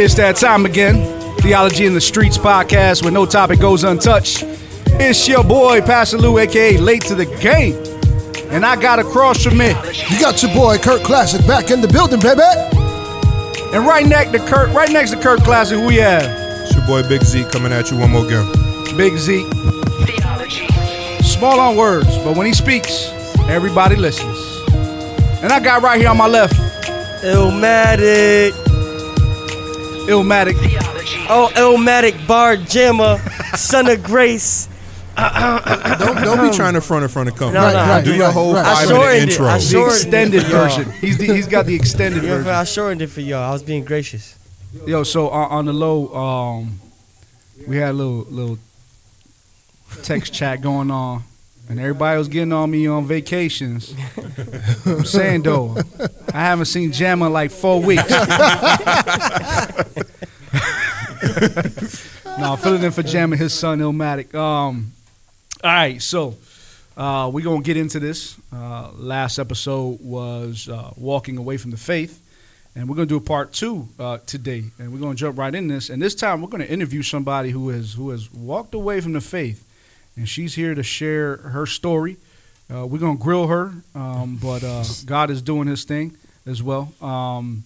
[0.00, 1.02] It's that time again.
[1.38, 4.44] Theology in the Streets podcast where no topic goes untouched.
[5.00, 7.74] It's your boy, Pastor Lou, aka Late to the Game.
[8.52, 9.70] And I got across from me.
[10.08, 12.42] You got your boy Kurt Classic back in the building, baby.
[13.74, 16.22] And right next to Kurt, right next to Kurt Classic, who we have?
[16.62, 18.46] It's your boy Big Z coming at you one more game.
[18.96, 19.50] Big Z.
[21.24, 23.10] Small on words, but when he speaks,
[23.48, 24.38] everybody listens.
[25.42, 26.54] And I got right here on my left,
[27.24, 28.67] Illmatic.
[30.08, 30.54] Illmatic.
[31.30, 33.18] Oh, Illmatic Bar Jammer,
[33.56, 34.68] son of Grace.
[35.16, 37.60] Don't don't be trying to front in front of company.
[37.60, 38.64] No, no, Right, Do right, your whole right.
[38.64, 39.30] I five shortened minute it.
[39.32, 39.46] intro.
[39.46, 40.92] I The shortened extended it, version.
[40.92, 42.50] He's the, he's got the extended Yeah, version.
[42.52, 43.42] I shortened it for y'all.
[43.42, 44.36] I was being gracious.
[44.86, 46.78] Yo, so on, on the low, um,
[47.66, 48.58] we had a little little
[50.02, 51.24] text chat going on,
[51.68, 53.94] and everybody was getting on me on vacations.
[54.86, 55.76] I'm saying though,
[56.32, 58.10] I haven't seen Jamma in like four weeks.
[62.38, 64.34] no, filling in for Jam and his son Illmatic.
[64.34, 64.92] Um,
[65.62, 66.36] all right, so
[66.96, 68.36] uh, we're gonna get into this.
[68.52, 72.24] Uh, last episode was uh, walking away from the faith,
[72.74, 75.68] and we're gonna do a part two uh, today, and we're gonna jump right in
[75.68, 75.90] this.
[75.90, 79.20] And this time, we're gonna interview somebody who has who has walked away from the
[79.20, 79.64] faith,
[80.18, 82.16] and she's here to share her story.
[82.70, 86.92] Uh, we're gonna grill her, um, but uh, God is doing His thing as well.
[87.00, 87.62] Um,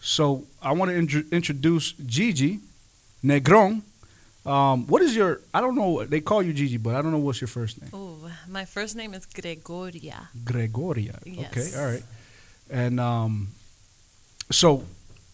[0.00, 2.60] so I want to intro- introduce Gigi
[3.24, 3.82] Negron.
[4.46, 5.40] Um, what is your?
[5.52, 6.04] I don't know.
[6.04, 7.90] They call you Gigi, but I don't know what's your first name.
[7.92, 10.28] Oh, my first name is Gregoria.
[10.44, 11.18] Gregoria.
[11.24, 11.50] Yes.
[11.50, 12.02] Okay, all right.
[12.70, 13.48] And um,
[14.50, 14.84] so,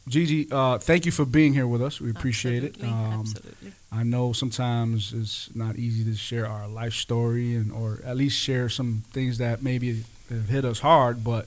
[0.09, 2.01] Gigi, uh, thank you for being here with us.
[2.01, 2.92] We appreciate Absolutely, it.
[2.92, 3.73] Um, absolutely.
[3.92, 8.39] I know sometimes it's not easy to share our life story and or at least
[8.39, 11.47] share some things that maybe have hit us hard, but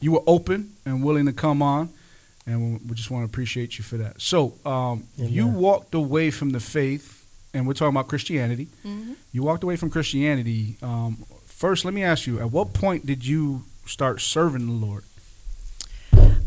[0.00, 1.90] you were open and willing to come on,
[2.46, 4.20] and we just want to appreciate you for that.
[4.20, 8.68] So, um, you walked away from the faith, and we're talking about Christianity.
[8.84, 9.16] Mhm.
[9.32, 10.76] You walked away from Christianity.
[10.82, 15.04] Um, first, let me ask you: At what point did you start serving the Lord?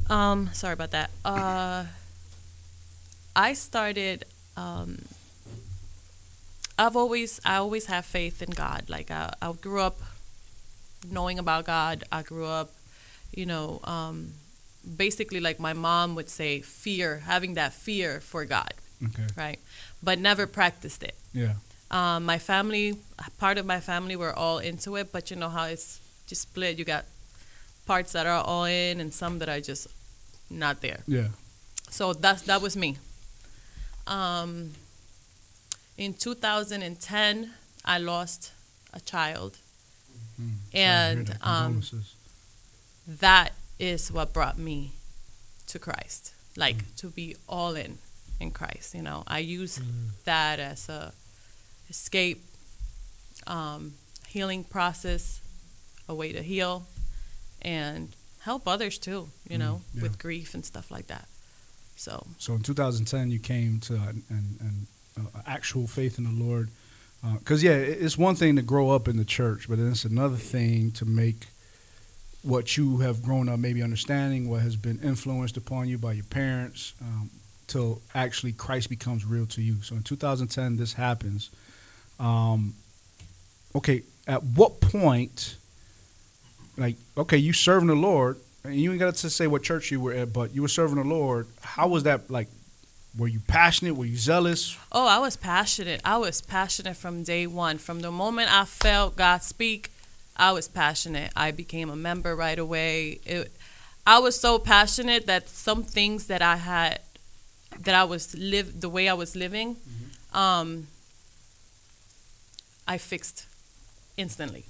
[0.09, 1.09] Um, sorry about that.
[1.25, 1.85] Uh,
[3.35, 4.25] I started.
[4.57, 5.03] Um,
[6.77, 8.85] I've always, I always have faith in God.
[8.89, 9.99] Like I, I grew up
[11.09, 12.03] knowing about God.
[12.11, 12.71] I grew up,
[13.33, 14.33] you know, um,
[14.97, 19.27] basically like my mom would say, fear, having that fear for God, Okay.
[19.37, 19.59] right?
[20.01, 21.15] But never practiced it.
[21.33, 21.53] Yeah.
[21.91, 22.97] Um, my family,
[23.37, 26.79] part of my family were all into it, but you know how it's just split.
[26.79, 27.05] You got
[27.85, 29.87] parts that are all in and some that are just
[30.49, 30.99] not there.
[31.07, 31.27] Yeah.
[31.89, 32.97] So that's that was me.
[34.07, 34.71] Um,
[35.97, 37.51] in 2010,
[37.85, 38.51] I lost
[38.93, 39.57] a child,
[40.37, 40.49] Hmm.
[40.73, 41.45] And that.
[41.47, 41.83] um,
[43.07, 44.91] that is what brought me
[45.67, 46.33] to Christ.
[46.57, 46.95] Like Mm.
[46.97, 47.97] to be all in
[48.39, 48.93] in Christ.
[48.95, 49.79] You know, I use
[50.25, 51.13] that as a
[51.89, 52.43] escape,
[53.47, 53.93] um,
[54.27, 55.39] healing process,
[56.07, 56.85] a way to heal,
[57.63, 58.09] and
[58.41, 59.29] help others too.
[59.47, 60.03] You know, yeah.
[60.03, 61.27] with grief and stuff like that.
[61.95, 66.43] So So in 2010, you came to an, an, an uh, actual faith in the
[66.43, 66.69] Lord.
[67.39, 70.35] Because yeah, it's one thing to grow up in the church, but then it's another
[70.35, 71.47] thing to make
[72.41, 76.25] what you have grown up maybe understanding, what has been influenced upon you by your
[76.25, 77.29] parents, um,
[77.67, 79.81] till actually Christ becomes real to you.
[79.81, 81.49] So in 2010, this happens.
[82.19, 82.73] Um,
[83.73, 85.55] okay, at what point,
[86.77, 89.99] like, okay, you serving the Lord, and you ain't got to say what church you
[89.99, 91.47] were at, but you were serving the Lord.
[91.61, 92.47] How was that like?
[93.15, 93.95] Were you passionate?
[93.95, 94.75] Were you zealous?
[94.91, 96.01] Oh, I was passionate.
[96.03, 97.77] I was passionate from day one.
[97.77, 99.91] From the moment I felt God speak,
[100.35, 101.31] I was passionate.
[101.35, 103.19] I became a member right away.
[103.23, 103.51] It,
[104.07, 107.01] I was so passionate that some things that I had,
[107.79, 109.77] that I was live the way I was living,
[110.33, 110.87] um,
[112.87, 113.45] I fixed
[114.17, 114.65] instantly.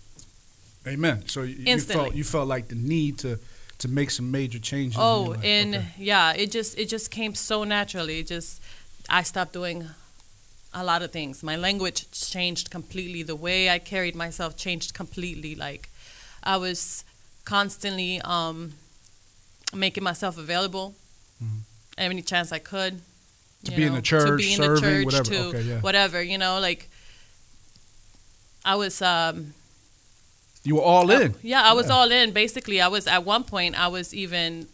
[0.87, 1.27] Amen.
[1.27, 3.39] So you, you felt you felt like the need to
[3.79, 4.97] to make some major changes.
[4.99, 5.85] Oh, and Okay.
[5.97, 8.19] yeah, it just it just came so naturally.
[8.19, 8.61] It just
[9.09, 9.87] I stopped doing
[10.73, 11.43] a lot of things.
[11.43, 13.23] My language changed completely.
[13.23, 15.55] The way I carried myself changed completely.
[15.55, 15.89] Like
[16.43, 17.03] I was
[17.45, 18.73] constantly um,
[19.73, 20.95] making myself available
[21.97, 23.01] any chance I could.
[23.65, 25.23] To be in the church, to be in the serving, church, whatever.
[25.29, 25.79] to Okay, yeah.
[25.79, 26.21] whatever.
[26.21, 26.89] You know, like
[28.65, 29.01] I was.
[29.01, 29.53] Um,
[30.63, 31.31] you were all in.
[31.33, 31.93] Oh, yeah, I was Yeah.
[31.95, 32.31] all in.
[32.31, 33.75] Basically, I was at one point.
[33.79, 34.67] I was even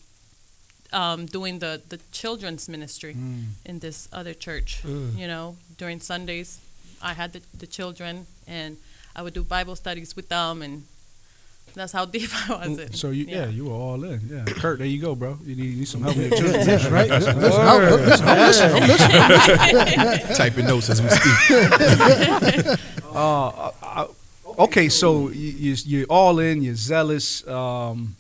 [0.92, 3.44] um, doing the the children's ministry Mm.
[3.66, 4.82] in this other church.
[4.86, 6.60] You know, during Sundays,
[7.02, 8.78] I had the, the children, and
[9.16, 10.84] I would do Bible studies with them, and
[11.76, 12.94] That's how deep I was in.
[12.94, 13.48] So you, yeah.
[13.48, 14.20] you were all in.
[14.28, 15.38] Yeah, Kurt, there you go, bro.
[15.46, 16.66] You need, you need some help with your children.
[16.66, 17.10] That's right.
[17.10, 19.22] Listen, listen, I'm- listen, I'm listening.
[20.02, 20.36] I'm.
[20.42, 21.36] Typing notes as we speak.
[23.14, 24.08] Uh, uh,
[24.60, 26.62] okay, so you, you, you're all in.
[26.62, 27.46] You're zealous.
[27.48, 28.16] Um,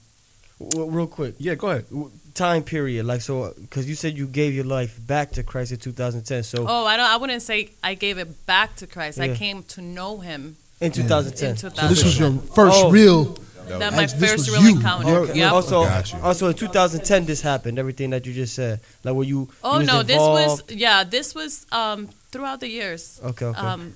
[0.59, 1.86] W- real quick, yeah, go ahead.
[2.33, 5.77] time period, like so, because you said you gave your life back to Christ in
[5.77, 6.44] 2010.
[6.44, 7.06] So Oh, I don't.
[7.06, 9.19] I wouldn't say I gave it back to Christ.
[9.21, 9.36] I Yeah.
[9.36, 11.51] came to know Him in 2010.
[11.51, 12.92] in So this was your first Oh.
[12.92, 13.38] real.
[13.69, 14.75] That my This was first real you.
[14.77, 15.15] encounter.
[15.19, 15.38] Okay.
[15.39, 15.51] Yep.
[15.53, 16.19] Also, Got you.
[16.24, 17.77] also in 2010, this happened.
[17.80, 19.47] Everything that you just said, like were you?
[19.63, 20.71] Oh you was no, this was involved?
[20.71, 23.19] yeah, this was um throughout the years.
[23.24, 23.59] Okay, okay.
[23.59, 23.95] Um,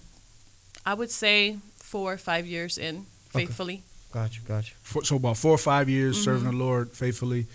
[0.86, 1.58] I would say
[1.94, 3.84] four or five years in faithfully.
[4.12, 4.76] got you, got you.
[4.82, 7.46] For, so about four or five years serving the Lord faithfully.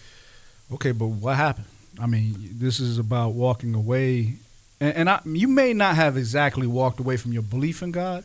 [0.75, 1.67] Okay, but what happened?
[2.01, 4.35] I mean, this is about walking away,
[4.79, 8.23] and, and I, you may not have exactly walked away from your belief in God,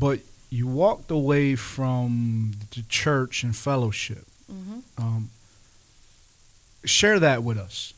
[0.00, 0.18] but
[0.50, 4.24] you walked away from the church and fellowship.
[4.50, 5.30] hmm Um,
[6.84, 7.92] share that with us.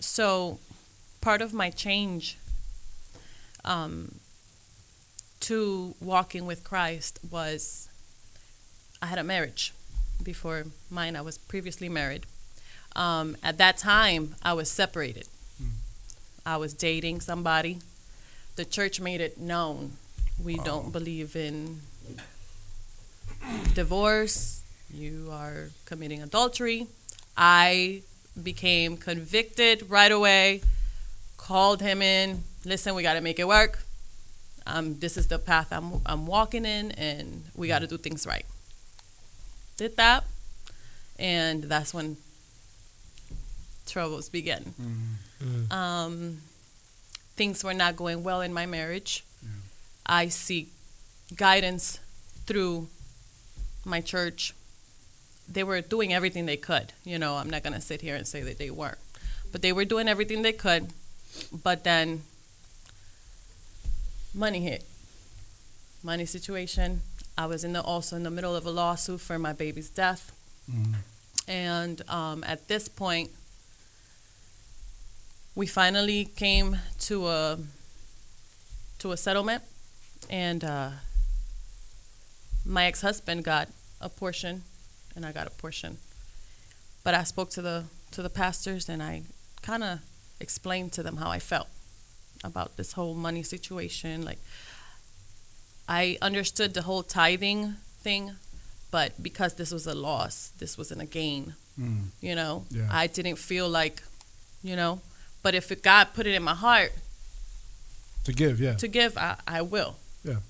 [0.00, 0.58] So,
[1.20, 2.38] part of my change
[3.66, 4.14] um,
[5.46, 7.88] to walking with Christ was
[9.00, 9.72] I had a marriage
[10.20, 11.14] before mine.
[11.14, 12.24] I was previously married.
[12.96, 15.28] Um, at that time, I was separated.
[16.44, 17.78] I was dating somebody.
[18.56, 19.92] The church made it known
[20.42, 21.80] we don't believe in
[23.74, 24.62] divorce.
[24.92, 26.88] You are committing adultery.
[27.36, 28.02] I
[28.40, 30.62] became convicted right away.
[31.36, 32.42] Called him in.
[32.64, 33.85] Listen, we got to make it work.
[34.66, 38.26] Um, this is the path I'm I'm walking in, and we got to do things
[38.26, 38.44] right.
[39.76, 40.24] Did that,
[41.18, 42.16] and that's when
[43.86, 44.74] troubles began.
[45.70, 46.38] Um,
[47.36, 49.24] things were not going well in my marriage.
[50.06, 50.68] I seek
[51.36, 51.98] guidance
[52.46, 52.88] through
[53.84, 54.54] my church.
[55.48, 56.92] They were doing everything they could.
[57.04, 58.98] You know, I'm not going to sit here and say that they weren't.
[59.52, 60.88] But they were doing everything they could.
[61.52, 62.22] But then
[64.36, 64.84] money hit.
[66.02, 67.02] Money situation.
[67.36, 70.32] I was in the also in the middle of a lawsuit for my baby's death.
[71.48, 73.30] And um, at this point,
[75.54, 77.58] we finally came to a
[78.98, 79.62] to a settlement,
[80.30, 80.90] and uh,
[82.64, 83.68] my ex husband got
[84.00, 84.62] a portion,
[85.14, 85.98] and I got a portion.
[87.04, 89.22] But I spoke to the to the pastors, and I
[89.62, 90.00] kind of
[90.40, 91.68] explained to them how I felt
[92.44, 94.22] about this whole money situation.
[94.24, 94.38] Like,
[95.88, 98.32] I understood the whole tithing thing,
[98.90, 101.54] but because this was a loss, this wasn't a gain.
[101.80, 102.06] Mm.
[102.20, 102.88] You know, Yeah.
[102.90, 104.02] I didn't feel like,
[104.62, 105.00] you know,
[105.42, 106.92] but if it, God put it in my heart
[108.24, 108.74] To give, yeah.
[108.74, 109.96] to give, I, I will.
[110.24, 110.40] Yeah.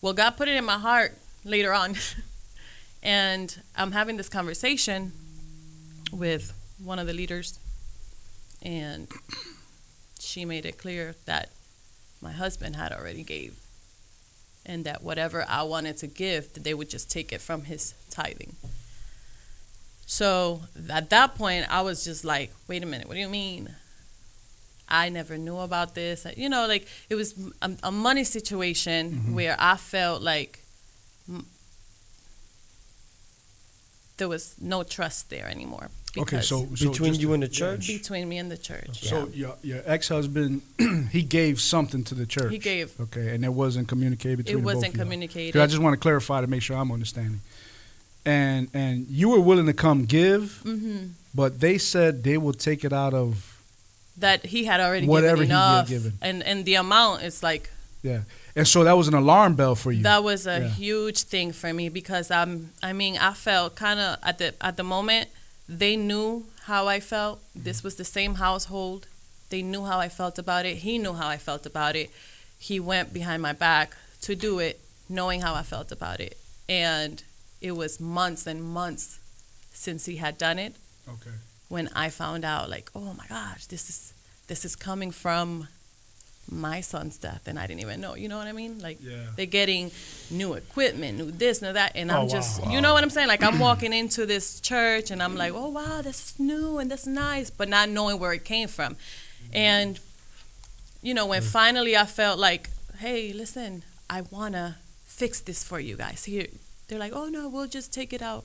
[0.00, 1.96] Well, God put it in my heart later on.
[3.02, 5.12] and I'm having this conversation
[6.12, 7.58] with one of the leaders,
[8.62, 9.08] and
[10.26, 11.50] she made it clear that
[12.20, 13.58] my husband had already gave
[14.64, 17.94] and that whatever I wanted to give, that they would just take it from his
[18.10, 18.56] tithing.
[20.06, 23.74] So at that point, I was just like, wait a minute, what do you mean?
[24.88, 26.26] I never knew about this.
[26.36, 30.60] You know, like it was a, a money situation where I felt like
[31.30, 31.44] mm,
[34.16, 35.90] there was no trust there anymore.
[36.18, 37.86] Okay, because so, so Between just you to- and the church?
[37.88, 40.62] between me and the church, So your your ex husband,
[41.12, 42.50] he gave something to the church.
[42.52, 42.92] he gave.
[43.00, 45.04] Okay, and it wasn't communicated between It the wasn't of y'all.
[45.04, 45.52] communicated.
[45.52, 47.40] 'Cause I just want to clarify to make sure I'm understanding.
[48.24, 52.82] And and you were willing to come give, hmm but they said they will take
[52.82, 53.58] it out of
[54.16, 56.12] That he had already Whatever given he had enough, given.
[56.22, 57.70] and and the amount is like
[58.02, 58.20] yeah.
[58.54, 60.02] And so that was an alarm bell for you.
[60.02, 60.68] That was a Yeah.
[60.68, 64.76] huge thing for me because I'm I mean, I felt kind of at the at
[64.76, 65.28] the moment
[65.68, 67.40] they knew how I felt.
[67.40, 67.64] Mm-hmm.
[67.64, 69.06] This was the same household.
[69.50, 70.78] They knew how I felt about it.
[70.78, 72.10] He knew how I felt about it.
[72.58, 76.36] He went behind my back to do it knowing how I felt about it.
[76.68, 77.22] And
[77.60, 79.18] it was months and months
[79.72, 80.74] since he had done it
[81.08, 81.36] okay.
[81.68, 84.12] when I found out like, "Oh my gosh, this is
[84.48, 85.68] this is coming from
[86.50, 88.78] my son's death and I didn't even know." You know what I mean?
[88.80, 89.16] Like Yeah.
[89.36, 89.90] they're getting
[90.30, 92.28] new equipment, new this, new that, and Oh, I'm wow.
[92.28, 93.28] just, you know what I'm saying?
[93.28, 96.90] Like I'm walking into this church and I'm like, oh wow, this is new and
[96.90, 98.94] that's nice, but not knowing where it came from.
[98.94, 99.56] Mm-hmm.
[99.56, 100.00] And
[101.02, 101.46] you know, when mm.
[101.46, 106.24] finally I felt like, hey, listen, I wanna fix this for you guys.
[106.24, 106.46] Here,
[106.88, 108.44] they're like, oh no, we'll just take it out.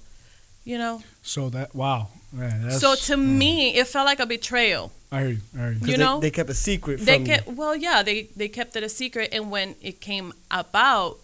[0.63, 1.01] You know.
[1.23, 2.71] So that wow, man.
[2.71, 3.37] So to mm.
[3.37, 4.91] me, it felt like a betrayal.
[5.11, 5.37] I heard, you.
[5.55, 5.79] I hear you.
[5.79, 6.19] 'Cause You they, know?
[6.19, 9.29] they kept a secret They from kept well, yeah, they they kept it a secret,
[9.33, 11.17] and when it came about,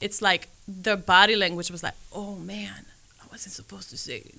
[0.00, 2.86] it's like their body language was like, "Oh man,
[3.22, 4.34] I wasn't supposed to say." it."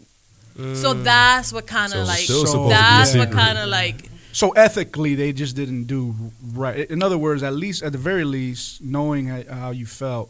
[0.76, 1.04] So mm.
[1.04, 3.70] that's what kind of it's like still supposed to be a that's what kind of
[3.70, 6.14] like So ethically, they just didn't do
[6.54, 6.90] right.
[6.90, 10.30] In other words, at least at the very least, knowing how, how you felt,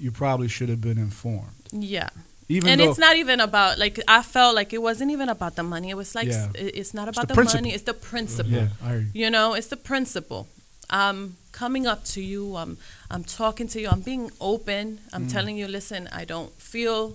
[0.00, 1.50] you probably should have been informed.
[1.72, 2.10] yeah.
[2.50, 5.62] Even and it's not even about like I felt like it wasn't even about the
[5.62, 5.90] money.
[5.90, 6.48] It was like Yeah.
[6.54, 7.74] it- it's not It's about the the, money.
[7.74, 8.52] It's the principle.
[8.52, 9.28] yeah, I you.
[9.30, 10.46] Know, it's the principle.
[10.88, 12.56] I'm coming up to you.
[12.56, 12.78] I'm
[13.10, 13.88] I'm talking to you.
[13.88, 15.00] I'm being open.
[15.12, 15.32] I'm Mm.
[15.32, 17.14] telling you, listen, I don't feel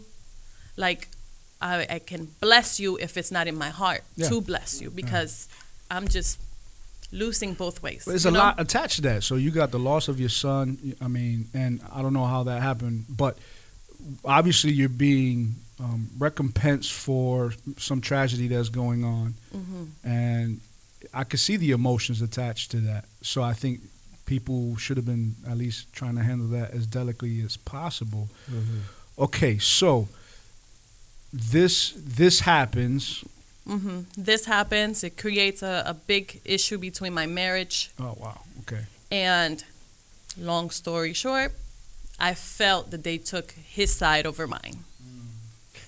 [0.78, 1.08] like
[1.62, 4.30] I, I can bless you if it's not in my heart Yeah.
[4.30, 5.48] to bless you because
[5.90, 6.38] I'm just
[7.12, 8.04] losing both ways.
[8.06, 8.40] But there's a know?
[8.40, 9.24] lot attached to that.
[9.24, 10.96] So you got the loss of your son.
[11.02, 13.38] I mean, and I don't know how that happened, but
[14.26, 19.88] obviously you're being um, recompensed for some tragedy that's going on, Mhm.
[20.04, 20.62] and
[21.14, 23.06] I could see the emotions attached to that.
[23.22, 23.82] So I think
[24.26, 28.30] people should have been at least trying to handle that as delicately as possible.
[29.18, 30.08] Okay, so
[31.34, 33.24] this this happens.
[33.66, 35.04] hmm This happens.
[35.04, 38.42] It creates a, a big issue between my marriage Oh wow.
[38.62, 38.86] Okay.
[39.12, 39.64] And
[40.38, 41.52] long story short,
[42.24, 44.78] I felt that they took his side over mine.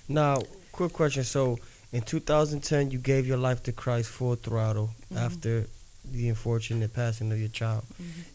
[0.09, 1.23] Now, quick question.
[1.23, 1.59] So,
[1.93, 5.67] in 2010, you gave your life to Christ full throttle after
[6.03, 7.83] the unfortunate passing of your child,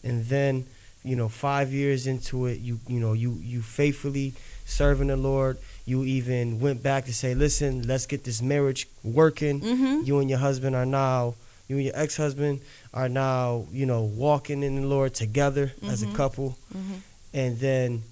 [0.03, 0.65] and then,
[1.03, 4.33] you know, five years into it, you you know you you faithfully
[4.65, 5.57] serving the Lord.
[5.85, 10.05] You even went back to say, "Listen, let's get this marriage working." Mm-hmm.
[10.07, 11.35] You and your husband are now.
[11.69, 12.59] You and your ex-husband
[12.93, 16.15] are now, you know, walking in the Lord together as a Mhm.
[16.15, 16.99] couple Mhm.
[17.33, 18.03] And then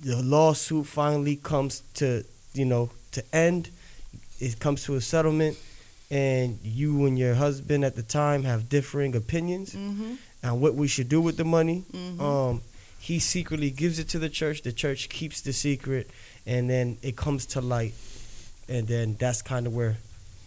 [0.00, 3.70] the lawsuit finally comes to you know to end
[4.40, 5.56] it comes to a settlement
[6.10, 10.14] and you and your husband at the time have differing opinions Mm-hmm.
[10.44, 12.20] on what we should do with the money Mhm.
[12.20, 12.60] um
[13.00, 16.10] he secretly gives it to the church the church keeps the secret
[16.46, 17.94] and then it comes to light
[18.68, 19.96] and then that's kind of where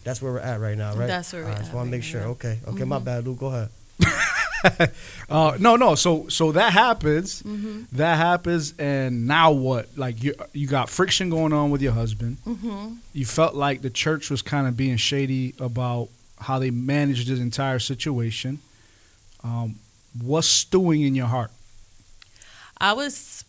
[0.03, 1.57] that's where we're at right now right That's where we're at.
[1.57, 3.03] I just want to make sure okay okay my Mhm.
[3.05, 3.69] bad Lou go ahead
[5.29, 5.93] Uh, no, no.
[5.95, 7.43] So, so that happens.
[7.43, 7.97] Mm-hmm.
[7.97, 9.89] That happens, and now what?
[9.97, 12.37] Like you, you got friction going on with your husband.
[12.47, 12.93] Mm-hmm.
[13.11, 16.07] You felt like the church was kind of being shady about
[16.39, 18.59] how they managed this entire situation.
[19.43, 19.75] Um,
[20.21, 21.51] what's stewing in your heart?
[22.77, 23.43] I was,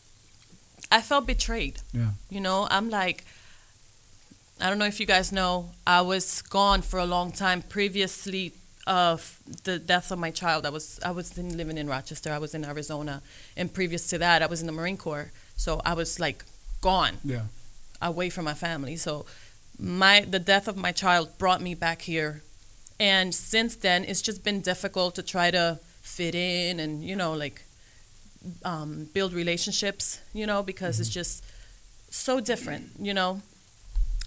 [0.91, 1.79] I felt betrayed.
[1.93, 2.11] Yeah.
[2.29, 3.25] You know, I'm like,
[4.61, 8.53] I don't know if you guys know, I was gone for a long time previously
[8.89, 10.67] of the death of my child.
[10.67, 12.33] I was I was in, living in Rochester.
[12.33, 13.23] I was in Arizona,
[13.57, 15.31] and previous to that, I was in the Marine Corps.
[15.57, 16.45] So I was like
[16.81, 17.19] gone.
[17.25, 17.43] Yeah.
[18.01, 18.97] away from my family.
[18.97, 19.27] So
[19.79, 22.43] my the death of my child brought me back here.
[23.01, 27.33] And since then it's just been difficult to try to fit in and, you know,
[27.33, 27.63] like
[28.65, 31.45] um, build relationships, you know, because it's just
[32.11, 33.43] so different, you know.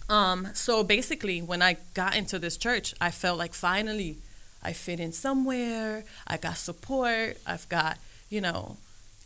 [0.09, 4.17] Um, so basically when I got into this church, I felt like finally
[4.63, 7.97] I fit in somewhere, I got support, I've got,
[8.29, 8.77] you know,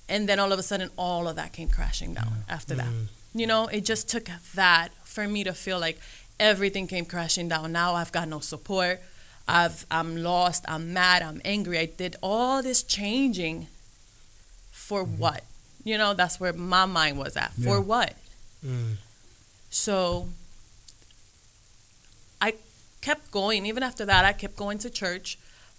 [0.07, 2.87] and then all of a sudden all of that came crashing down after that.
[3.33, 5.99] You know, it just took that for me to feel like
[6.39, 7.71] everything came crashing down.
[7.71, 9.01] Now I've got no support.
[9.47, 10.63] I've I'm lost.
[10.67, 11.21] I'm mad.
[11.21, 11.77] I'm angry.
[11.79, 13.67] I did all this changing
[14.71, 15.43] for what?
[15.83, 17.51] You know, that's where my mind was at.
[17.53, 18.13] For what?
[18.65, 18.95] Mm.
[19.69, 20.29] So
[23.07, 23.61] kept going.
[23.71, 25.27] Even after that, I kept going to church,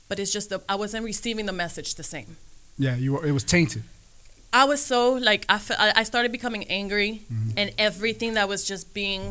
[0.08, 2.30] but it's just that I wasn't receiving the message the same.
[2.78, 2.96] Yeah.
[3.04, 3.26] You were.
[3.30, 3.82] It was tainted.
[4.52, 7.58] I was so like I, fe- I I started becoming angry, Mm-hmm.
[7.60, 9.22] and everything that was just being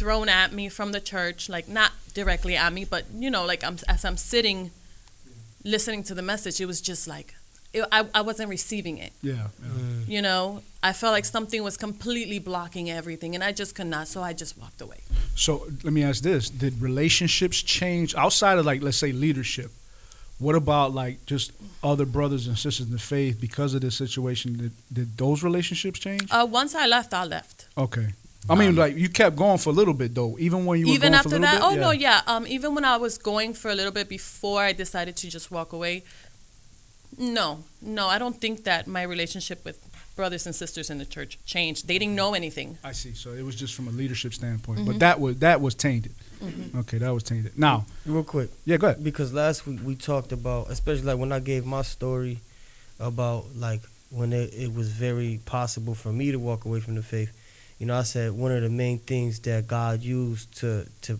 [0.00, 3.62] thrown at me from the church, like not directly at me, but you know, like
[3.68, 4.58] I'm as I'm sitting,
[5.74, 7.34] listening to the message, it was just like
[7.72, 9.12] it, I I wasn't receiving it.
[9.22, 9.34] Yeah.
[9.34, 9.68] yeah.
[10.06, 14.08] You know, I felt like something was completely blocking everything, and I just could not.
[14.08, 15.00] So I just walked away.
[15.36, 19.70] So let me ask this: Did relationships change outside of like, let's say, leadership?
[20.38, 21.52] What about like just
[21.84, 24.56] other brothers and sisters in the faith because of this situation?
[24.56, 26.26] Did, did those relationships change?
[26.30, 27.66] Uh, once I left, I left.
[27.76, 28.08] Okay.
[28.48, 30.94] I mean, like you kept going for a little bit though, even when you were
[30.94, 31.78] even going after for a little that bit.
[31.78, 34.72] oh no yeah um even when i was going for a little bit before i
[34.72, 36.02] decided to just walk away
[37.18, 39.78] no no i don't think that my relationship with
[40.16, 43.14] brothers and sisters in the church changed they didn't know anything I see.
[43.14, 44.90] So it was just from a leadership standpoint, Mm-hmm.
[44.90, 46.12] but that was that was tainted.
[46.76, 47.58] Okay, that was tainted.
[47.58, 49.04] Now, real quick yeah, go ahead.
[49.04, 52.38] because last week we talked about, especially like when I gave my story
[52.98, 57.02] about like when it, it was very possible for me to walk away from the
[57.02, 57.30] faith.
[57.78, 61.18] You know, I said one of the main things that God used to to,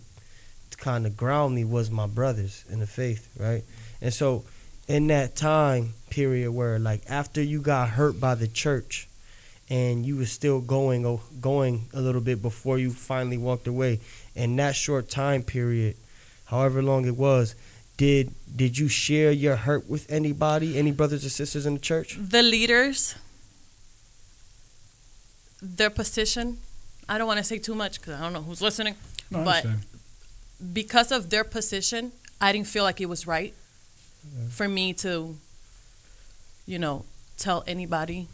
[0.71, 3.63] to kind of ground me was my brothers in the faith, right?
[4.01, 4.43] And so
[4.91, 9.07] in that time period where like after you got hurt by the church
[9.69, 14.01] and you were still going going a little bit before you finally walked away.
[14.35, 15.95] In that short time period,
[16.45, 17.55] however long it was,
[17.95, 22.17] did did you share your hurt with anybody, any brothers or sisters in the church?
[22.19, 23.15] The leaders,
[25.61, 26.57] their position.
[27.07, 28.95] I don't want to say too much because I don't know who's listening.
[29.29, 29.65] No, but
[30.73, 33.53] because of their position, I didn't feel like it was right
[34.49, 35.35] for me to,
[36.65, 37.05] you know,
[37.37, 38.27] tell anybody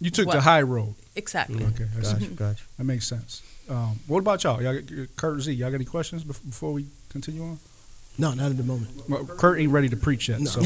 [0.00, 0.94] you took the high road.
[1.16, 1.64] exactly.
[1.64, 2.12] Okay, I see.
[2.14, 2.64] Gotcha, gotcha.
[2.78, 3.42] That makes sense.
[3.70, 4.60] Um, what about y'all?
[4.62, 4.74] y'all?
[4.80, 7.58] got- Kurt Z, y'all got any questions before we continue on?
[8.18, 8.90] No, not at the moment.
[9.08, 10.40] Well, Kurt ain't ready to preach yet.
[10.46, 10.60] So,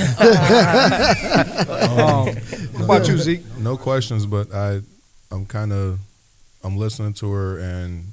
[1.79, 2.27] um,
[2.75, 3.43] what about you, Zeke?
[3.59, 4.81] No questions, but I,
[5.31, 5.99] I'm kind of,
[6.65, 8.13] I'm listening to her and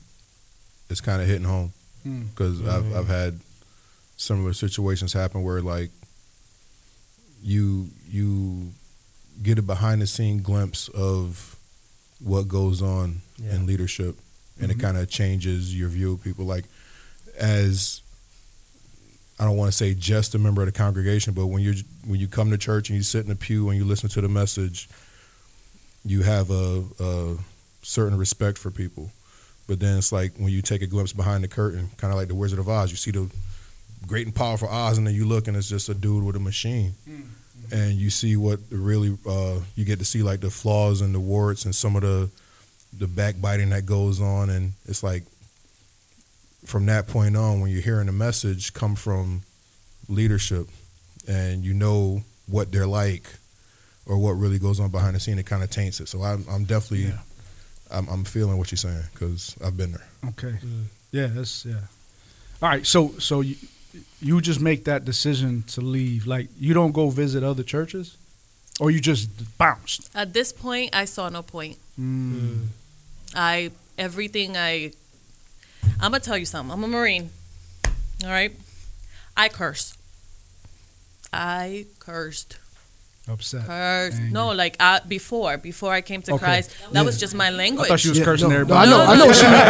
[0.89, 1.73] it's kind of hitting home
[2.05, 2.29] Mm.
[2.29, 3.39] because I've I've had
[4.17, 5.91] similar situations happen where like
[7.43, 8.71] you you
[9.43, 11.55] get a behind the scene glimpse of
[12.19, 13.55] what goes on Yeah.
[13.55, 14.17] in leadership,
[14.59, 14.75] and Mhm.
[14.75, 16.45] it kind of changes your view of people.
[16.45, 16.65] Like
[17.37, 18.01] as
[19.37, 22.19] I don't want to say just a member of the congregation, but when you when
[22.19, 24.29] you come to church and you sit in the pew and you listen to the
[24.29, 24.87] message,
[26.05, 27.37] you have a, a
[27.81, 29.11] certain respect for people.
[29.67, 32.29] But then it's like when you take a glimpse behind the curtain, kind of like
[32.29, 33.29] the Wizard of Oz, you see the
[34.07, 36.39] great and powerful Oz, and then you look and it's just a dude with a
[36.39, 36.93] machine,
[37.71, 41.19] and you see what really uh, you get to see like the flaws and the
[41.19, 42.29] warts and some of the
[42.97, 45.23] the backbiting that goes on, and it's like
[46.65, 49.41] from that point on, when you're hearing the message come from
[50.07, 50.67] leadership,
[51.27, 53.23] and you know what they're like
[54.07, 56.07] or what really goes on behind the scene, it kind of taints it.
[56.07, 57.17] So I'm, I'm definitely, Yeah.
[57.91, 60.07] I'm, I'm feeling what you're saying because I've been there.
[60.29, 60.57] Okay.
[61.11, 61.79] Yeah, that's yeah.
[62.61, 63.55] All right, so so you
[64.21, 66.27] you just make that decision to leave.
[66.27, 68.17] Like you don't go visit other churches,
[68.79, 70.09] or you just bounced.
[70.15, 71.77] At this point, I saw no point.
[71.99, 72.67] Mm.
[73.35, 74.91] I everything I
[75.99, 76.71] I'm gonna tell you something.
[76.71, 77.29] I'm a Marine.
[78.23, 78.51] All right.
[79.37, 79.97] I curse.
[81.31, 82.57] I cursed.
[83.27, 83.65] Upset.
[83.65, 84.17] Cursed.
[84.17, 84.31] Angry.
[84.31, 86.43] No, like I, before, before I came to Okay.
[86.45, 87.87] Christ, that was just my I language.
[87.87, 88.89] thought she was Yeah, cursing no, everybody.
[88.89, 89.53] no, I know, I know what you mean.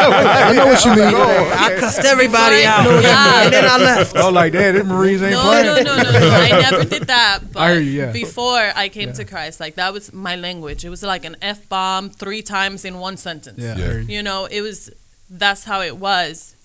[0.50, 1.16] I know what you mean.
[1.16, 2.66] I cussed everybody Right.
[2.66, 3.44] out, Yeah.
[3.46, 4.16] and then I left.
[4.18, 4.74] Oh, like that.
[4.74, 5.66] Them Marines ain't no, playing.
[5.68, 6.30] no, no, no, no.
[6.30, 7.40] I never did that.
[7.54, 8.12] But I hear you, yeah.
[8.12, 9.14] before I came Yeah.
[9.16, 10.84] to Christ, like that was my language.
[10.84, 13.60] It was like an f bomb three times in one sentence.
[13.62, 13.94] Yeah, Yeah.
[13.94, 14.00] you.
[14.18, 14.92] You know, it was
[15.30, 16.56] that's how it was.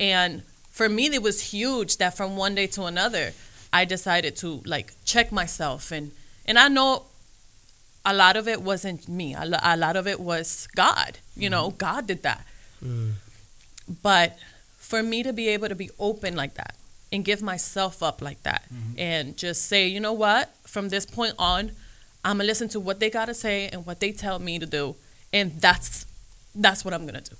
[0.00, 3.32] And for me it was huge that from one day to another
[3.72, 6.10] I decided to like check myself and
[6.46, 7.04] and I know
[8.04, 9.34] a lot of it wasn't me.
[9.34, 11.18] A a lot of it was God.
[11.36, 11.76] You know, mm-hmm.
[11.76, 12.44] God did that.
[12.84, 13.12] Mm.
[14.02, 14.38] But
[14.78, 16.74] for me to be able to be open like that
[17.12, 18.98] and give myself up like that mm-hmm.
[18.98, 21.72] and just say, you know what, from this point on,
[22.24, 24.96] I'm gonna listen to what they gotta say and what they tell me to do,
[25.32, 26.06] and that's
[26.54, 27.36] that's what I'm gonna do.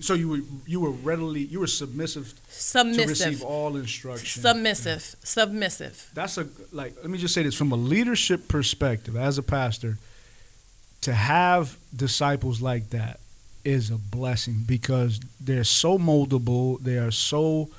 [0.00, 2.34] So you were you were readily you were submissive,
[2.72, 4.42] to receive all instruction.
[4.42, 6.10] submissive, submissive.
[6.14, 6.94] That's a like.
[6.96, 9.98] Let me just say this from a leadership perspective, as a pastor,
[11.02, 13.20] to have disciples like that
[13.64, 16.80] is a blessing because they're so moldable.
[16.80, 17.70] They are so.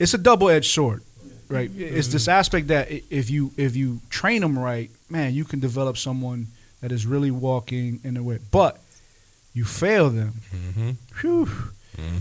[0.00, 1.02] It's a double edged sword,
[1.48, 1.70] right?
[1.76, 5.96] It's this aspect that if you if you train them right, man, you can develop
[5.96, 6.48] someone
[6.80, 8.40] that is really walking in the way.
[8.50, 8.81] But
[9.54, 10.90] you fail them, Mm-hmm.
[11.20, 11.48] whew,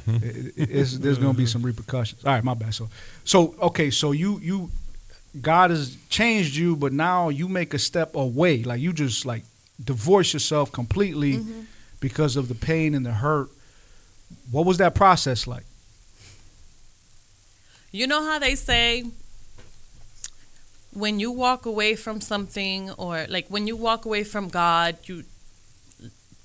[0.08, 2.26] it- it- it's, there's going to be some repercussions.
[2.26, 2.74] All right, my bad.
[2.74, 2.90] So,
[3.24, 4.70] so okay, so you you
[5.40, 8.64] God has changed you, but now you make a step away.
[8.64, 9.44] Like you just like
[9.84, 11.40] divorce yourself completely
[12.02, 13.50] because of the pain and the hurt.
[14.52, 15.64] What was that process like?
[17.92, 19.06] You know how they say
[20.94, 25.24] when you walk away from something or like when you walk away from God, you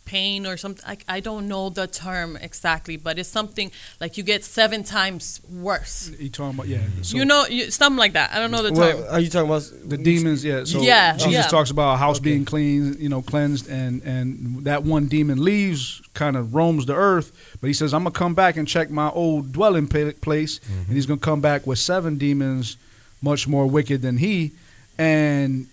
[0.06, 4.22] pain or something I, I don't know the term exactly, but it's something like you
[4.22, 6.10] get seven times worse.
[6.18, 6.80] You talking about yeah?
[7.02, 8.32] So you know, you, something like that.
[8.32, 9.04] I don't know the term.
[9.10, 10.64] Are you talking about the demons, yeah.
[10.64, 11.42] So Yeah, Jesus yeah.
[11.42, 12.30] talks about a house Okay.
[12.30, 16.94] being clean, you know, cleansed, and and that one demon leaves, kind of roams the
[16.94, 17.32] earth.
[17.60, 20.86] But he says, "I'm gonna come back and check my old dwelling pa- place," and
[20.86, 20.94] mm-hmm.
[20.94, 22.76] he's gonna come back with seven demons,
[23.20, 24.52] much more wicked than he.
[24.98, 25.66] And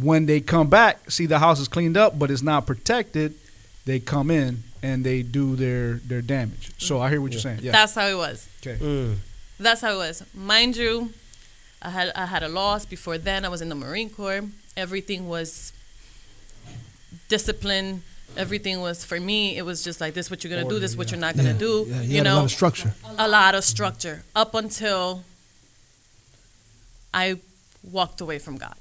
[0.00, 3.34] when they come back, see the house is cleaned up, but it's not protected.
[3.88, 6.64] They come in and they do their their damage.
[6.78, 7.60] So I hear what you're saying.
[7.62, 7.72] Yeah.
[7.72, 8.46] That's how it was.
[8.60, 8.76] okay.
[8.84, 9.16] Mm.
[9.58, 10.22] That's how it was.
[10.34, 10.92] Mind you,
[11.80, 13.44] I had I had a loss before then.
[13.46, 14.42] I was in the Marine Corps.
[14.76, 15.72] Everything was
[17.28, 18.02] discipline.
[18.36, 19.56] Everything was for me.
[19.56, 21.66] It was just like this: what you're gonna do, this what you're not gonna Yeah,
[21.68, 21.86] do.
[21.88, 22.92] yeah, you you had a lot know, of structure.
[23.18, 25.24] a lot of structure up until
[27.14, 27.26] I
[27.82, 28.76] walked away from God.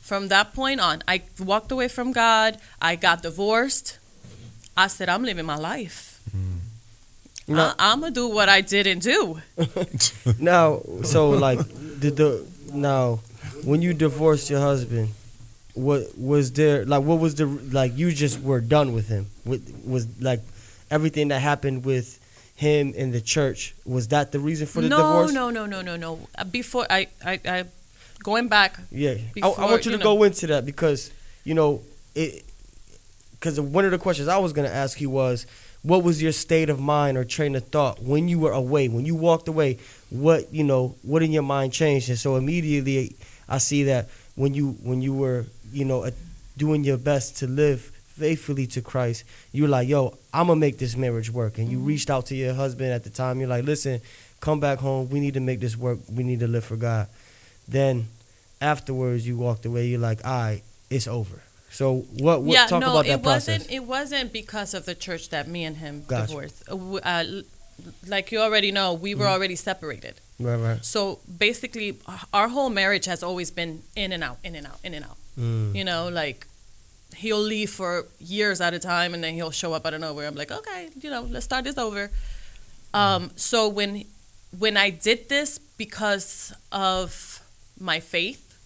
[0.00, 2.58] From that point on, I walked away from God.
[2.80, 3.98] I got divorced.
[4.76, 6.20] I said, I'm living my life.
[7.48, 7.74] No.
[7.78, 9.40] I, I'm gonna do what I didn't do.
[10.38, 11.58] Now, so like,
[11.98, 13.20] did the now
[13.64, 15.10] when you divorced your husband,
[15.74, 17.02] what was there like?
[17.02, 17.96] What was the like?
[17.96, 19.26] You just were done with him.
[19.44, 20.40] What was like
[20.90, 22.18] everything that happened with
[22.54, 23.74] him in the church?
[23.84, 25.32] Was that the reason for the no, divorce?
[25.32, 26.18] no, no, no, no, no.
[26.36, 27.64] Uh, Before I, I, I,
[28.22, 28.78] going back.
[28.90, 30.04] Yeah, I, Before, I want you to know.
[30.04, 31.10] go into that because
[31.44, 31.82] you know
[32.14, 32.44] it.
[33.32, 35.46] Because one of the questions I was going to ask you was,
[35.82, 39.04] what was your state of mind or train of thought when you were away, when
[39.04, 39.78] you walked away?
[40.10, 42.08] What you know, what in your mind changed?
[42.08, 43.16] And so immediately,
[43.48, 46.08] I see that when you when you were you know
[46.56, 50.78] doing your best to live faithfully to Christ, you were like, "Yo, I'm gonna make
[50.78, 51.86] this marriage work." And you mm-hmm.
[51.86, 53.40] reached out to your husband at the time.
[53.40, 54.00] You're like, "Listen,
[54.40, 55.08] come back home.
[55.10, 55.98] We need to make this work.
[56.12, 57.08] We need to live for God."
[57.68, 58.08] Then
[58.60, 62.80] afterwards you walked away you're like all right it's over so what, what yeah, talk
[62.82, 63.72] no, about that it process wasn't.
[63.72, 66.26] It wasn't because of the church that me and him Gotcha.
[66.26, 66.62] divorced.
[66.70, 67.24] Uh, uh,
[68.06, 69.20] like you already know, we Mm-hmm.
[69.20, 70.16] were already separated.
[70.38, 71.96] right right So basically,
[72.34, 75.16] our whole marriage has always been in and out, in and out, in and out.
[75.40, 75.74] Mm.
[75.74, 76.46] You know, like
[77.16, 80.28] he'll leave for years at a time, and then he'll show up out of nowhere.
[80.28, 82.10] I'm like, okay, you know, let's start this over.
[82.92, 84.04] Um, so when
[84.58, 87.31] when I did this because of
[87.82, 88.56] my faith,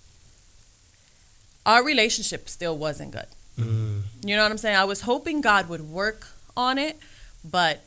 [1.64, 3.26] our relationship still wasn't good.
[3.59, 4.02] Mm.
[4.22, 4.76] You know what I'm saying?
[4.76, 6.98] I was hoping God would work on it,
[7.44, 7.83] but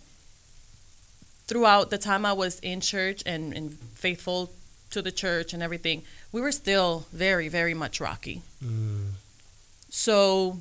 [1.47, 4.51] throughout the time I was in church and, and faithful
[4.89, 8.41] to the church and everything, we were still very, very much rocky.
[8.63, 9.11] Mm.
[9.89, 10.59] So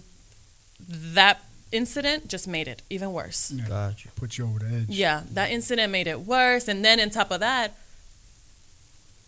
[0.89, 3.51] that incident just made it even worse.
[3.51, 3.69] Yeah.
[3.69, 4.87] gotcha Put you over the edge.
[4.89, 6.69] Yeah, that incident made it worse.
[6.69, 7.75] And then on top of that,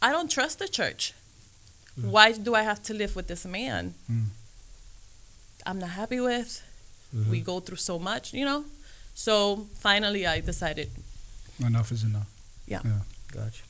[0.03, 1.13] I don't trust the church.
[2.09, 3.95] Why do I have to live with this man?
[4.11, 4.27] Mm.
[5.67, 6.63] I'm not happy with.
[7.15, 7.31] Mm-hmm.
[7.31, 8.65] We go through so much, you know?
[9.15, 10.91] So finally, I decided,
[11.59, 12.29] Enough is enough.
[12.67, 12.81] Yeah.
[12.85, 13.01] Yeah.
[13.33, 13.63] Gotcha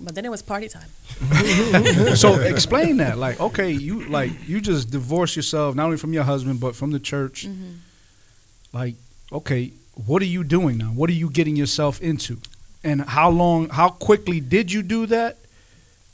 [0.00, 0.88] but then it was party time.
[2.16, 3.18] so explain that.
[3.18, 6.92] Like, okay, you like you just divorce yourself not only from your husband but from
[6.92, 7.46] the church.
[7.46, 7.72] Mm-hmm.
[8.72, 8.94] Like,
[9.32, 9.72] okay,
[10.06, 10.86] what are you doing now?
[10.86, 12.38] What are you getting yourself into?
[12.84, 13.70] And how long?
[13.70, 15.38] How quickly did you do that?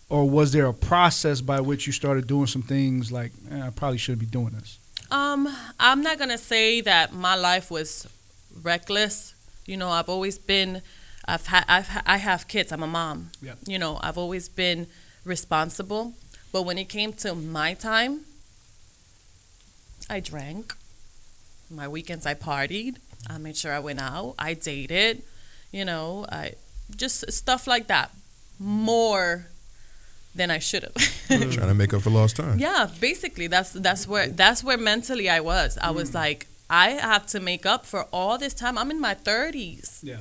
[0.08, 3.70] Or was there a process by which you started doing some things like eh, I
[3.70, 4.78] probably shouldn't be doing this?
[5.10, 5.48] Um,
[5.80, 8.06] I'm not gonna say that my life was
[8.62, 9.34] reckless.
[9.66, 10.82] You know, I've always been,
[11.26, 12.70] I've had, I've, ha- I have kids.
[12.70, 13.30] I'm a mom.
[13.40, 13.54] Yeah.
[13.66, 14.86] You know, I've always been
[15.24, 16.12] responsible.
[16.52, 18.20] But when it came to my time,
[20.08, 20.74] I drank.
[21.70, 22.96] My weekends, I partied.
[23.28, 24.34] I made sure I went out.
[24.38, 25.22] I dated.
[25.72, 26.52] You know, I
[26.94, 28.10] just stuff like that.
[28.60, 29.46] More
[30.34, 30.94] than I should have.
[31.28, 32.58] Trying to make up for lost time.
[32.58, 35.78] Yeah, basically that's that's where that's where mentally I was.
[35.78, 38.76] I was like, I have to make up for all this time.
[38.78, 40.00] I'm in my 30s.
[40.02, 40.18] Yeah.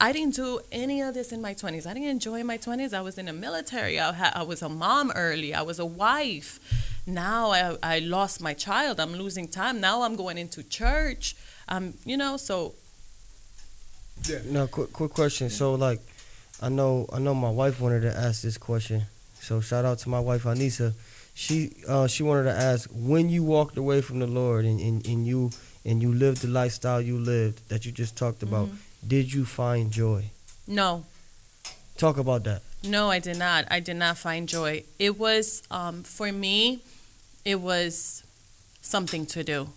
[0.00, 1.86] I didn't do any of this in my 20s.
[1.86, 2.92] I didn't enjoy my 20s.
[2.92, 4.00] I was in the military.
[4.00, 5.54] I, ha- I was a mom early.
[5.54, 6.58] I was a wife.
[7.06, 8.98] Now I, I lost my child.
[8.98, 9.80] I'm losing time.
[9.80, 11.36] Now I'm going into church.
[11.68, 12.74] Um, you know, so
[14.46, 16.00] now quick quick question so like
[16.60, 19.02] i know i know my wife wanted to ask this question
[19.42, 20.88] so shout out to my wife anisa
[21.34, 21.56] she
[21.88, 25.26] uh she wanted to ask when you walked away from the lord and, and, and
[25.26, 25.50] you
[25.84, 28.68] and you lived the lifestyle you lived that you just talked about
[29.14, 30.22] did you find joy
[30.66, 31.04] no,
[31.98, 33.66] talk about that No, I did not.
[33.70, 34.82] I did not find joy.
[34.98, 36.80] It was um, for me.
[37.44, 38.22] It was
[38.80, 39.68] something to do.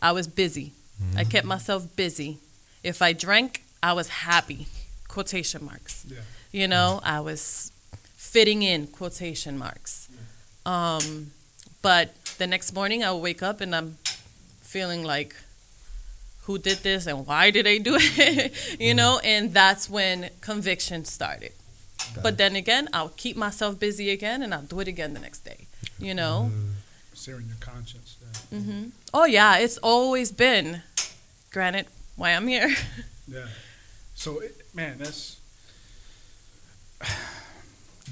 [0.00, 0.72] I was busy.
[1.16, 2.38] I kept myself busy.
[2.84, 4.66] If I drank, I was happy.
[5.08, 6.04] Quotation marks.
[6.08, 6.18] Yeah.
[6.52, 7.72] You know, I was
[8.34, 10.08] fitting in quotation marks.
[10.66, 11.30] Um,
[11.82, 12.06] but
[12.38, 13.96] the next morning, I would wake up and I'm
[14.60, 15.36] feeling like,
[16.46, 18.52] who did this and why did they do it?
[18.80, 21.52] you know, and that's when conviction started.
[22.22, 25.44] But then again, I'll keep myself busy again and I'll do it again the next
[25.44, 25.66] day.
[25.98, 26.50] You know?
[27.14, 28.16] Searing your conscience.
[28.20, 28.58] Yeah.
[28.58, 30.82] hmm Oh, yeah, it's always been,
[31.52, 32.74] granted, why I'm here.
[33.26, 33.46] Yeah.
[34.14, 35.38] So, it, man, that's.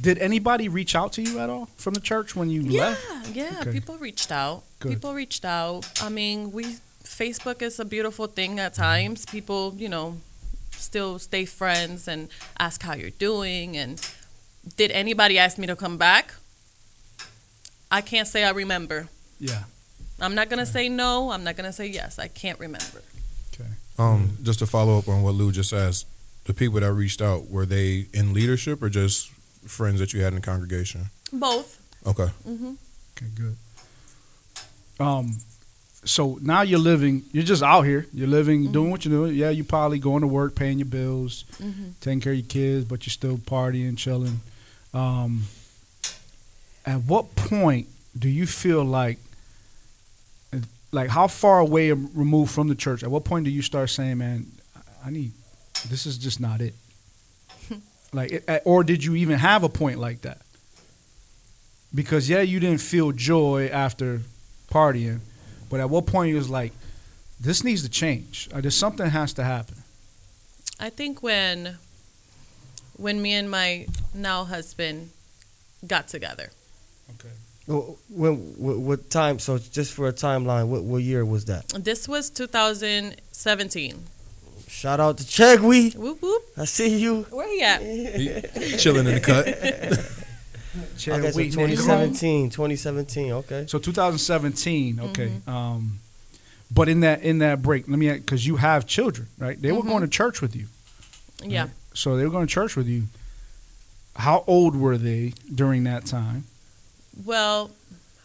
[0.01, 3.29] Did anybody reach out to you at all from the church when you yeah, left?
[3.35, 3.73] yeah, Okay.
[3.73, 4.63] people reached out.
[4.81, 4.93] Good.
[4.95, 5.87] People reached out.
[6.03, 9.27] I mean, we Facebook is a beautiful thing at times.
[9.27, 10.17] People, you know,
[10.73, 12.29] still stay friends and
[12.59, 13.77] ask how you're doing.
[13.77, 14.01] And
[14.77, 16.35] did anybody ask me to come back?
[17.91, 19.09] I can't say I remember.
[19.39, 19.65] Yeah.
[20.21, 21.31] I'm not gonna say no.
[21.33, 22.19] I'm not gonna say yes.
[22.19, 23.03] I can't remember.
[23.53, 23.69] Okay.
[23.99, 26.07] Um, just to follow up on what Lou just asked,
[26.45, 29.31] the people that reached out were they in leadership or just
[29.67, 31.07] friends that you had in the congregation?
[31.33, 31.79] Both.
[32.07, 32.27] Okay.
[32.45, 32.73] hmm
[33.17, 33.57] Okay, good.
[34.99, 35.37] Um,
[36.05, 37.23] so now you're living.
[37.33, 38.07] You're just out here.
[38.13, 38.73] You're living, Mm-hmm.
[38.73, 39.35] doing what you're doing.
[39.37, 42.85] Yeah, you probably going to work, paying your bills, hmm taking care of your kids,
[42.85, 44.41] but you're still partying, chilling.
[44.93, 45.45] Um,
[46.85, 47.87] at what point
[48.19, 49.19] do you feel like,
[50.91, 53.03] like how far away and removed from the church?
[53.03, 54.47] At what point do you start saying, "Man,
[55.05, 55.33] I need
[55.89, 56.75] this is just not it"?
[58.13, 60.39] Like, or did you even have a point like that?
[61.95, 64.21] Because yeah, you didn't feel joy after
[64.71, 65.21] partying,
[65.71, 66.73] but at what point you was like,
[67.41, 68.49] "This needs to change.
[68.55, 69.77] Or there's something has to happen."
[70.81, 71.77] I think when
[72.97, 75.11] when me and my now husband
[75.87, 76.51] got together.
[77.15, 77.29] Okay.
[77.67, 79.39] Wh- When what, what time?
[79.39, 81.69] So just for a timeline, what what year was that?
[81.85, 84.05] This was 2017.
[84.73, 85.95] Shout out to Chegwe.
[85.95, 86.43] Whoop whoop.
[86.57, 87.23] I see you.
[87.31, 87.83] Where he at?
[87.83, 89.47] He chilling in the cut.
[91.07, 93.33] Okay, so 2017, 2017.
[93.33, 93.67] Okay.
[93.69, 95.27] So 2017, okay.
[95.29, 95.51] Mm-hmm.
[95.51, 95.99] Um,
[96.71, 99.61] but in that in that break, let me because you have children, right?
[99.61, 99.89] They were Mm-hmm.
[99.89, 100.67] going to church with you,
[101.45, 101.69] Yeah.
[101.93, 103.03] so they were going to church with you.
[104.17, 106.45] How old were they during that time?
[107.23, 107.71] Well,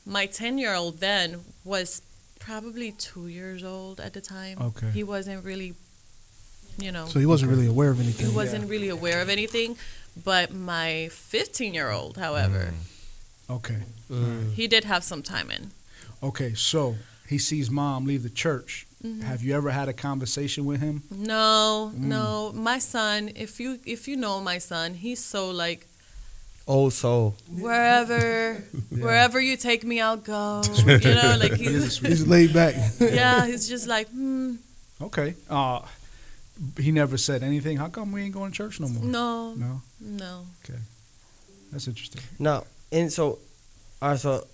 [0.05, 2.01] my 10 year old then was
[2.39, 4.57] probably two years old at the time.
[4.61, 4.89] Okay.
[4.91, 5.73] He wasn't really,
[6.77, 8.29] you know, So he wasn't really aware of anything.
[8.29, 9.77] he wasn't really aware of anything.
[10.23, 12.73] But my 15 year old, however,
[13.49, 13.77] Okay,
[14.55, 15.71] he did have some time in.
[16.23, 16.53] okay.
[16.55, 16.95] So
[17.29, 18.85] he sees mom leave the church.
[19.03, 19.21] Mm-hmm.
[19.21, 21.03] Have you ever had a conversation with him?
[21.11, 21.99] No, Mm.
[22.15, 22.51] no.
[22.53, 25.85] My son, if you if you know my son, he's so like
[26.67, 27.35] Old soul.
[27.49, 28.55] wherever
[28.89, 30.63] wherever you take me, I'll go.
[30.85, 32.73] You know, like he's He's laid back.
[32.99, 34.55] yeah, he's just like hmm,
[34.99, 35.35] Okay.
[35.49, 35.81] Uh,
[36.79, 37.77] he never said anything.
[37.77, 39.03] How come we ain't going to church no more?
[39.03, 39.81] no, No.
[39.99, 40.45] no.
[40.63, 40.79] Okay.
[41.71, 42.21] That's interesting.
[42.39, 43.39] Now, and so,
[44.01, 44.19] all right.
[44.19, 44.45] So,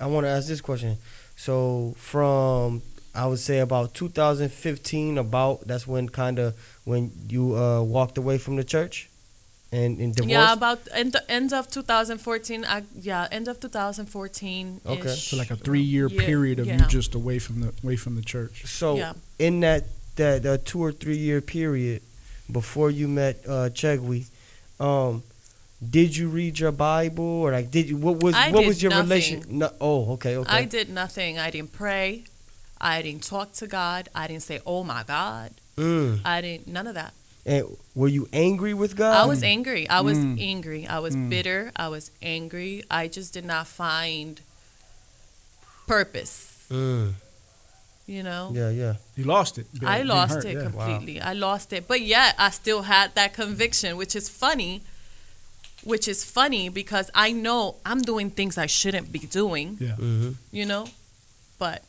[0.00, 0.96] I want to ask this question.
[1.36, 2.82] So, from
[3.14, 8.38] I would say about 2015, about that's when kind of when you uh, walked away
[8.38, 9.08] from the church,
[9.72, 10.30] and, and divorced.
[10.32, 12.64] Yeah, about end end of 2014.
[12.64, 14.80] I, yeah, end of 2014.
[14.86, 15.08] Okay.
[15.08, 18.16] So like a three year Yeah, period of you just away from the away from
[18.16, 18.66] the church.
[18.66, 19.12] So Yeah.
[19.38, 19.84] in that
[20.16, 22.02] that that two or three year period
[22.50, 24.26] before you met uh, Chegwe,
[24.80, 25.22] um,
[25.88, 28.90] did you read your Bible or like did you what was I what was your
[28.90, 29.08] nothing.
[29.08, 29.44] relation?
[29.48, 30.50] No, oh, okay, okay.
[30.56, 31.38] I did nothing.
[31.38, 32.24] I didn't pray.
[32.80, 34.08] I didn't talk to God.
[34.14, 36.20] I didn't say, "Oh my God." Mm.
[36.24, 36.68] I didn't.
[36.68, 37.12] None of that.
[37.44, 39.14] And were you angry with God?
[39.14, 39.88] I was angry.
[39.88, 40.40] I was Mm.
[40.40, 40.86] angry.
[40.86, 41.28] I was Mm.
[41.30, 41.70] bitter.
[41.76, 42.82] I was angry.
[42.90, 44.40] I just did not find
[45.86, 46.52] purpose.
[48.06, 48.50] You know.
[48.54, 48.94] Yeah, yeah.
[49.16, 49.66] You lost it.
[49.84, 50.62] I lost hurt, it yeah.
[50.62, 51.20] completely.
[51.20, 51.88] I lost it.
[51.88, 54.82] But yet I still had that conviction, which is funny.
[55.82, 59.90] Which is funny because I know I'm doing things I shouldn't be doing, Yeah.
[59.92, 60.30] Mm-hmm.
[60.50, 60.88] you know?
[61.58, 61.84] But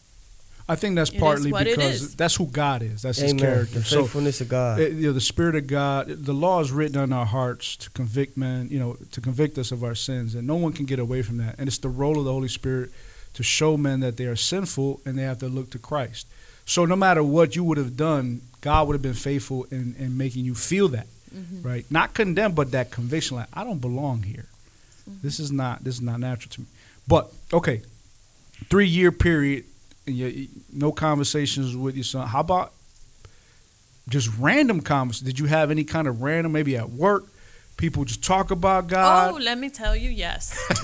[0.69, 3.01] I think that's partly what it because that's who God is.
[3.03, 3.79] That's his character.
[3.79, 4.79] The So faithfulness of God.
[4.79, 7.89] uh, you know, the spirit of God, the law is written on our hearts to
[7.91, 10.99] convict men, you know, to convict us of our sins, and no one can get
[10.99, 11.55] away from that.
[11.57, 12.91] And it's the role of the Holy Spirit
[13.37, 16.25] to show men that they are sinful and they have to look to Christ.
[16.65, 20.17] So no matter what you would have done, God would have been faithful in, in
[20.17, 21.61] making you feel that, mm-hmm.
[21.61, 21.85] right?
[21.91, 24.47] Not condemn, but that conviction, like I don't belong here.
[25.07, 25.19] Mm-hmm.
[25.21, 26.67] This is not this is not natural to me.
[27.07, 27.83] But okay,
[28.71, 29.65] three year period,
[30.07, 32.25] and you, no conversations with your son.
[32.25, 32.73] How about
[34.09, 35.27] just random conversations?
[35.27, 37.25] Did you have any kind of random, maybe at work,
[37.77, 39.33] people just talk about God?
[39.33, 40.57] oh, let me tell you, yes.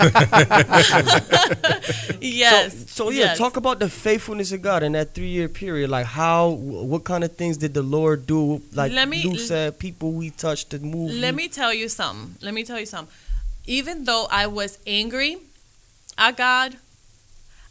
[2.20, 2.78] yes.
[2.90, 3.38] So, so yeah, yes.
[3.38, 5.90] talk about the faithfulness of God in that three year period.
[5.90, 8.62] Like how, what kind of things did the Lord do?
[8.72, 11.12] Like Let me- Luke said, people we touched to move.
[11.12, 11.36] Let you.
[11.36, 12.36] me tell you something.
[12.40, 13.12] Let me tell you something.
[13.66, 15.38] Even though I was angry
[16.16, 16.76] at God,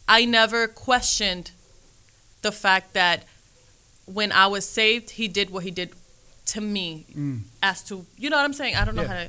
[0.06, 1.50] I never questioned
[2.42, 3.24] the fact that
[4.04, 5.92] when I was saved, He did what He did
[6.54, 7.04] to me.
[7.16, 7.40] Mm.
[7.62, 8.74] As to, you know what I'm saying?
[8.76, 9.08] I don't know Yeah.
[9.08, 9.28] how to.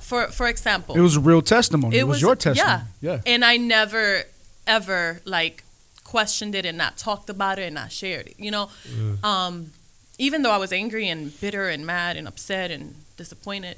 [0.00, 1.96] For for example, It was a real testimony.
[1.96, 2.82] It, It was, was- your testimony.
[3.00, 3.12] yeah.
[3.12, 3.32] Yeah.
[3.32, 4.24] and I never
[4.66, 5.62] ever like
[6.04, 8.34] questioned it and not talked about it and not shared it.
[8.38, 8.70] You know,
[9.22, 9.54] um,
[10.18, 13.76] even though I was angry and bitter and mad and upset and disappointed,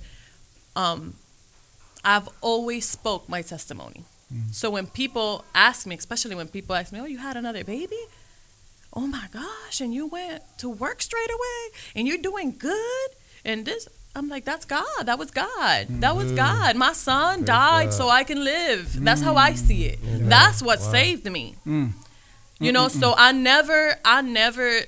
[0.76, 1.14] um,
[2.04, 4.04] I've always spoke my testimony.
[4.50, 7.98] So when people ask me, especially when people ask me, "Oh, you had another baby?"
[8.92, 9.81] Oh my gosh!
[9.81, 13.09] And you went to work straight away, and you're doing good,
[13.44, 13.88] and this.
[14.14, 15.07] I'm like, that's God.
[15.07, 15.87] That was God.
[15.88, 16.76] That was God.
[16.76, 19.02] My son died so I can live.
[19.02, 19.98] That's how I see it.
[20.02, 21.55] That's what saved me.
[21.66, 21.92] Mm.
[22.61, 24.81] You know, so I never, I never,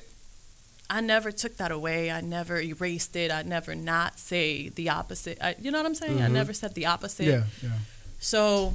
[0.90, 2.10] I never took that away.
[2.10, 3.32] I never erased it.
[3.32, 5.38] I never not say the opposite.
[5.40, 6.20] I, you know what I'm saying?
[6.20, 7.24] I never said the opposite.
[7.24, 7.44] Yeah.
[7.62, 7.70] Yeah.
[8.20, 8.74] So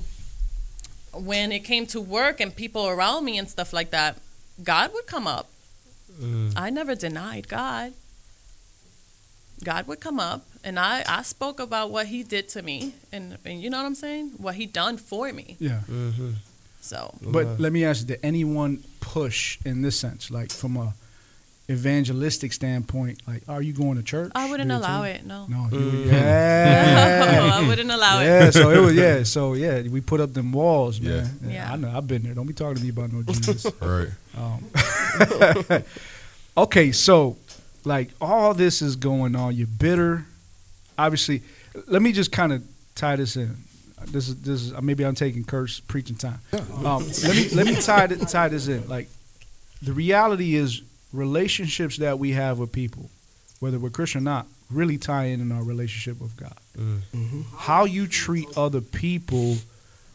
[1.14, 4.18] when it came to work and people around me and stuff like that,
[4.64, 5.50] God would come up.
[6.20, 6.54] Mm.
[6.56, 7.94] I never denied God.
[9.64, 13.38] God would come up and I, I spoke about what he did to me and,
[13.46, 14.32] and you know what I'm saying?
[14.38, 15.58] What he done for me.
[15.60, 15.82] Yeah.
[15.90, 16.32] Mm-hmm.
[16.82, 20.94] So But let me ask you, did anyone push in this sense, like from a
[21.70, 24.32] evangelistic standpoint, like are you going to church?
[24.36, 25.10] I wouldn't allow too?
[25.10, 25.46] it, no.
[25.48, 26.12] No, you would- Mm.
[26.12, 27.52] yeah.
[27.62, 28.26] I wouldn't allow it.
[28.26, 31.30] yeah, so it was yeah, so yeah, we put up them walls, man.
[31.46, 31.50] Yeah.
[31.52, 31.74] yeah.
[31.74, 32.34] I know, I've been there.
[32.34, 33.66] Don't be talking to me about no Jesus.
[33.82, 34.10] Right.
[34.38, 35.84] Um,
[36.58, 37.38] okay, so
[37.86, 39.56] like all this is going on.
[39.56, 40.26] You're bitter.
[40.98, 41.42] Obviously,
[41.88, 42.64] let me just kind of
[42.96, 43.56] tie this in.
[44.08, 46.40] This is this is maybe I'm taking Kurt's preaching time.
[46.54, 48.88] Um, let me let me tie tie this in.
[48.88, 49.10] Like
[49.82, 50.82] the reality is
[51.14, 53.10] relationships that we have with people,
[53.60, 56.58] whether we're Christian or not, really tie in in our relationship with God.
[56.78, 57.46] Mm.
[57.58, 59.58] How you treat other people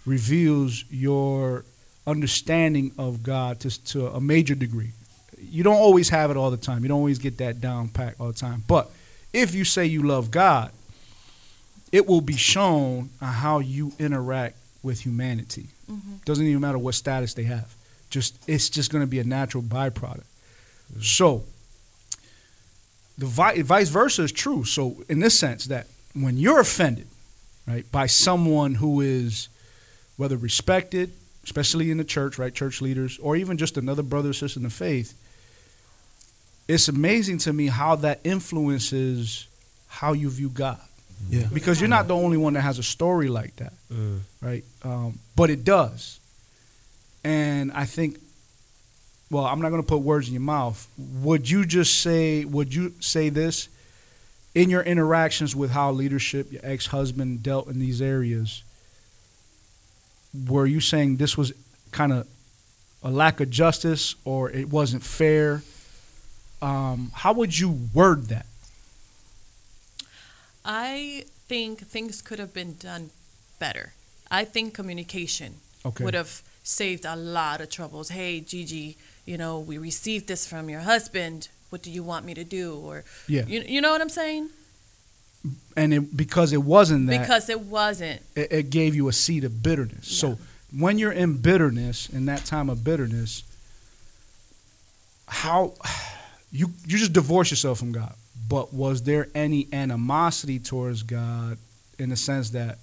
[0.07, 1.65] reveals your
[2.07, 4.91] understanding of God to, to a major degree.
[5.41, 6.83] You don't always have it all the time.
[6.83, 8.63] You don't always get that down pat all the time.
[8.67, 8.91] But
[9.33, 10.71] if you say you love God,
[11.93, 15.69] it will be shown on how you interact with humanity.
[16.25, 17.75] Doesn't even matter what status they have.
[18.11, 20.25] Just it's just going to be a natural byproduct.
[21.01, 21.45] So
[23.19, 24.65] the vi- vice versa is true.
[24.65, 27.07] So in this sense that when you're offended,
[27.67, 29.49] right, by someone who is
[30.17, 31.13] whether respected,
[31.45, 34.65] especially in the church, right, church leaders, or even just another brother or sister in
[34.65, 35.15] the faith,
[36.69, 39.47] it's amazing to me how that influences
[39.89, 40.81] how you view God.
[41.29, 41.47] Yeah.
[41.53, 44.21] Because you're not the only one that has a story like that, Mm.
[44.41, 44.65] right?
[44.83, 46.19] Um, but it does.
[47.23, 48.19] And I think,
[49.35, 50.89] well, I'm not going to put words in your mouth.
[50.97, 53.69] Would you just say, would you say this
[54.55, 58.63] in your interactions with how leadership, your ex husband dealt in these areas?
[60.49, 61.53] Were you saying this was
[61.91, 62.29] kind of
[63.03, 65.63] a lack of justice or it wasn't fair?
[66.63, 68.47] Um, how would you word that?
[70.65, 73.11] I think things could have been done
[73.59, 73.95] better.
[74.31, 76.05] I think communication Okay.
[76.05, 78.11] would have saved a lot of troubles.
[78.11, 81.49] Hey, Gigi, you know, we received this from your husband.
[81.71, 82.75] What do you want me to do?
[82.77, 83.45] Or Yeah.
[83.47, 84.51] you, you know what I'm saying?
[85.77, 88.23] And it, because it wasn't that, Because it wasn't.
[88.35, 90.07] it, it gave you a seed of bitterness.
[90.09, 90.39] So
[90.77, 93.43] when you're in bitterness, in that time of bitterness,
[95.27, 95.75] how
[96.53, 98.15] you you just divorce yourself from God.
[98.49, 101.59] But was there any animosity towards God
[101.99, 102.79] in the sense that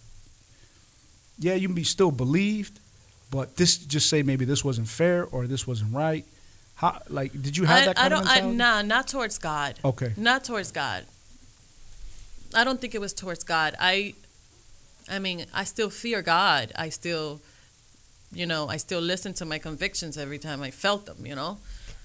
[1.40, 2.80] yeah, you can be still believed,
[3.32, 6.26] but this just say maybe this wasn't fair or this wasn't right.
[6.76, 8.22] How like did you have I, that I don't.
[8.24, 9.80] of I, nah, not towards God.
[9.84, 10.14] Okay.
[10.18, 11.06] Not towards God.
[12.54, 13.76] I don't think it was towards God.
[13.80, 14.14] I,
[15.10, 16.74] I mean, I still fear God.
[16.76, 17.40] I still,
[18.34, 21.26] you know, I still listen to my convictions every time I felt them.
[21.26, 21.58] You know,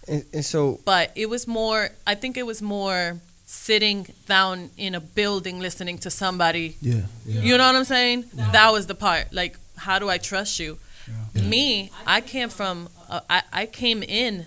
[0.07, 1.91] And, and so but it was more.
[2.07, 6.77] I think it was more sitting down in a building listening to somebody.
[6.81, 7.03] Yeah.
[7.25, 7.41] Yeah.
[7.41, 8.25] You know what I'm saying?
[8.35, 9.33] That was the part.
[9.33, 10.79] Like, how do I trust you?
[11.07, 11.43] Yeah.
[11.43, 12.89] Me, I came from.
[13.09, 14.47] Uh, I I came in.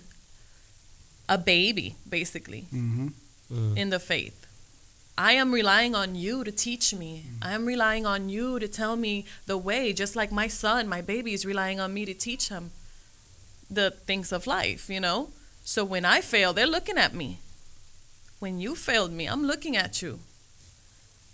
[1.31, 3.09] A baby, basically hmm
[3.75, 4.45] in the faith.
[5.17, 7.25] I am relying on you to teach me.
[7.41, 11.01] I am relying on you to tell me the way, just like my son, my
[11.01, 12.71] baby is relying on me to teach him
[13.69, 15.29] the things of life, you know?
[15.63, 17.39] So when I fail, they're looking at me.
[18.39, 20.19] When you failed me, I'm looking at you.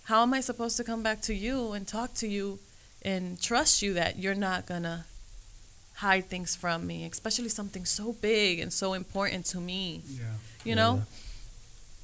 [0.06, 2.60] How am I supposed to come back to you and talk to you
[3.02, 5.06] and trust you that you're not going to
[5.96, 10.02] hide things from me, especially something so big and so important to me?
[10.08, 10.24] Yeah.
[10.64, 11.04] you know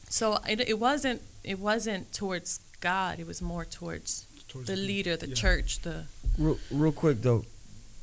[0.09, 5.15] so it, it wasn't it wasn't towards god it was more towards Towards the leader
[5.15, 5.35] the yeah.
[5.35, 6.03] church the
[6.37, 7.45] real, real quick though,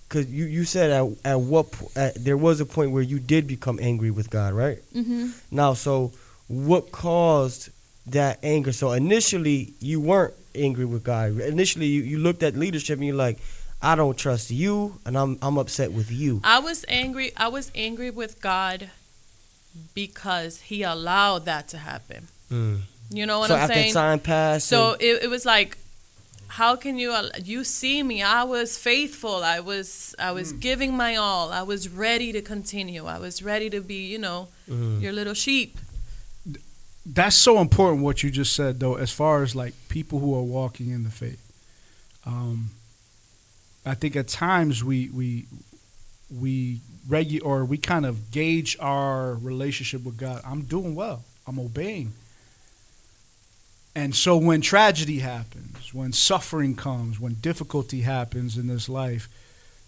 [0.08, 3.18] because you, you said at, at what po- at, there was a point where you
[3.18, 4.78] did become angry with God, right?
[4.94, 5.28] mm-hmm.
[5.50, 6.12] Now, so
[6.48, 7.68] what caused
[8.06, 8.72] that anger?
[8.72, 11.38] So initially, you weren't angry with God.
[11.40, 13.38] Initially, you, you looked at leadership and you're like,
[13.80, 16.40] I don't trust you, and I'm I'm upset with you.
[16.44, 18.90] i was angry i was angry with god
[19.94, 22.80] because he allowed that to happen Mm.
[23.10, 23.92] you know what so i'm saying?
[23.92, 25.76] So after time passed, so and- it, it was like
[26.48, 27.14] how can you
[27.44, 31.90] you see me i was faithful i was i was giving my all i was
[31.90, 35.00] ready to continue i was ready to be you know Mm.
[35.02, 35.76] your little sheep
[37.06, 40.42] that's so important what you just said though as far as like people who are
[40.42, 41.42] walking in the faith
[42.26, 42.70] um,
[43.84, 45.46] i think at times we we
[46.30, 51.58] we regu- or we kind of gauge our relationship with god i'm doing well i'm
[51.58, 52.12] obeying
[53.94, 59.28] and so when tragedy happens when suffering comes when difficulty happens in this life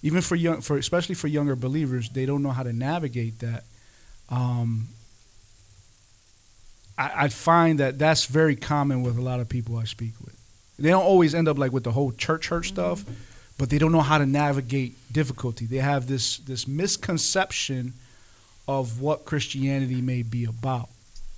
[0.03, 3.65] even for young, for especially for younger believers, they don't know how to navigate that.
[4.29, 4.89] Um,
[6.97, 10.37] I, find that that's very common with a lot of people I speak with.
[10.79, 13.05] They don't always end up like with the whole church church stuff,
[13.61, 15.67] but they don't know how to navigate difficulty.
[15.67, 17.93] They have this this misconception
[18.67, 20.89] of what Christianity may be about.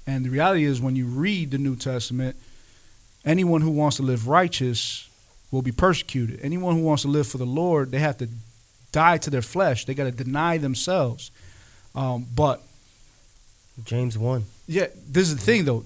[0.07, 2.37] And the reality is when you read the New Testament,
[3.25, 5.09] anyone who wants to live righteous
[5.51, 6.39] will be persecuted.
[6.45, 8.29] Anyone who wants to live for the Lord, they have to
[8.93, 9.85] die to their flesh.
[9.85, 11.33] They got to deny themselves.
[11.93, 12.63] Um, but
[13.85, 14.45] James one.
[14.69, 15.85] yeah, this is the thing though.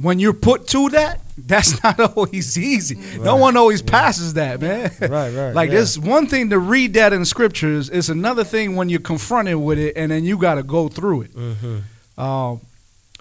[0.00, 2.96] When you're put to that, that's not always easy.
[3.18, 4.90] No one always passes that, man.
[5.00, 5.52] Right, right.
[5.54, 5.80] like yeah.
[5.80, 7.90] it's one thing to read that in scriptures.
[7.90, 11.22] It's another thing when you're confronted with it, and then you got to go through
[11.22, 11.34] it.
[11.34, 12.20] Mm-hmm.
[12.20, 12.60] Um,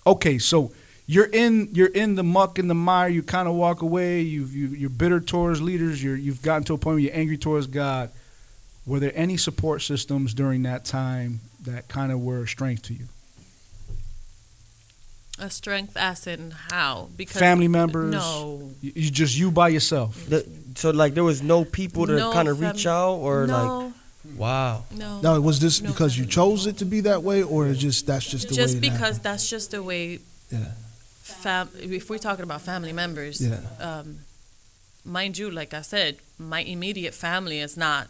[0.05, 0.71] okay, so
[1.07, 3.09] you're in you're in the muck and the mire.
[3.09, 4.21] You kind of walk away.
[4.21, 6.01] You you you're bitter towards leaders.
[6.01, 8.11] You're you've gotten to a point where you're angry towards God.
[8.85, 12.93] Were there any support systems during that time that kind of were a strength to
[12.93, 13.07] you?
[15.39, 17.09] A strength as in how?
[17.17, 18.11] Because Family members?
[18.13, 18.69] No.
[18.81, 20.25] You, you just you by yourself.
[20.27, 23.91] The- so like there was no people to No kind of reach out or like
[24.37, 24.83] wow.
[24.95, 25.19] no.
[25.21, 28.07] Now, was this No because you chose it to be that way, or is just
[28.07, 28.79] that's just the just way?
[28.79, 29.23] Just because happened?
[29.23, 30.19] that's just the way
[30.49, 30.71] Yeah.
[31.23, 33.59] fam- if we're talking about family members Yeah.
[33.79, 34.19] um,
[35.03, 38.07] mind you like i said my immediate family is not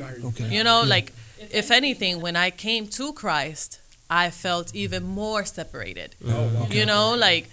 [0.00, 0.48] Okay.
[0.48, 0.88] you know Yeah.
[0.88, 1.12] like
[1.50, 3.78] if anything when i came to christ
[4.10, 7.48] i felt even more separated oh, you know like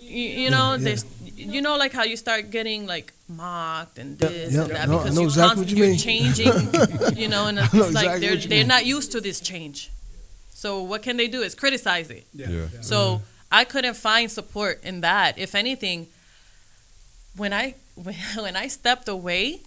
[0.00, 0.76] you, you know yeah.
[0.84, 1.04] there's
[1.36, 4.62] you know like how you start getting like mocked and this yeah.
[4.62, 5.98] and that No, because know you exactly what constantly you you're mean.
[5.98, 8.68] changing you know and it's know like exactly they're they're mean.
[8.68, 9.90] not used to this change
[10.50, 12.66] so what can they do is criticize it Yeah.
[12.80, 15.38] so I couldn't find support in that.
[15.38, 16.08] If anything,
[17.36, 19.60] when I when, when I stepped away,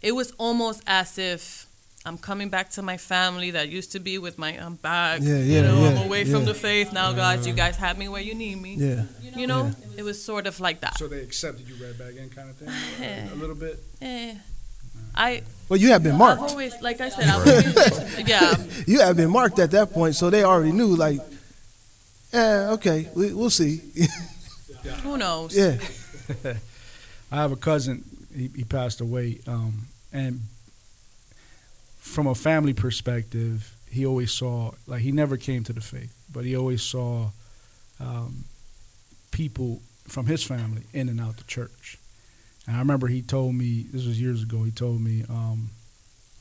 [0.00, 1.66] it was almost as if
[2.08, 5.20] I'm coming back to my family that used to be with my I'm back.
[5.20, 7.46] Yeah, you yeah, know, I'm yeah, away from the faith now, guys.
[7.46, 7.56] You uh.
[7.56, 8.76] guys have me where you need me.
[8.76, 9.02] Yeah.
[9.36, 10.96] You know, it was sort of like that.
[10.98, 12.68] So they accepted you right back in, kind of thing,
[13.00, 13.28] a eh.
[13.36, 13.78] little bit.
[14.00, 14.32] Eh.
[14.32, 14.34] Uh.
[15.14, 16.42] I Well, you have been marked.
[16.42, 18.56] I've always like I said, I've always, yeah.
[18.86, 20.96] You have been marked at that point, so they already knew.
[20.96, 21.20] Like,
[22.32, 23.82] yeah, okay, we, we'll see.
[25.02, 25.54] Who knows?
[25.54, 25.76] yeah.
[27.30, 28.02] I have a cousin.
[28.34, 30.40] He, he passed away, um, and
[32.08, 36.44] from a family perspective, he always saw like he never came to the faith, but
[36.44, 37.30] he always saw
[38.00, 38.44] um,
[39.30, 41.98] people from his family in and out the church.
[42.66, 44.62] And I remember he told me this was years ago.
[44.64, 45.70] He told me um,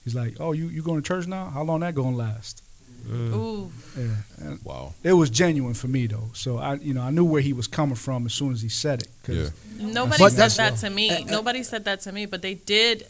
[0.04, 1.46] he's like, "Oh, you you going to church now?
[1.50, 2.64] How long that gonna last?"
[3.10, 3.72] Ooh.
[3.98, 4.94] Yeah, and Wow.
[5.04, 6.30] it was genuine for me though.
[6.34, 8.68] So I, you know, I knew where he was coming from as soon as he
[8.70, 9.10] said it.
[9.24, 9.50] 'cause Yeah.
[9.94, 11.24] Nobody said that's- that to me.
[11.26, 13.06] Nobody said that to me, but they did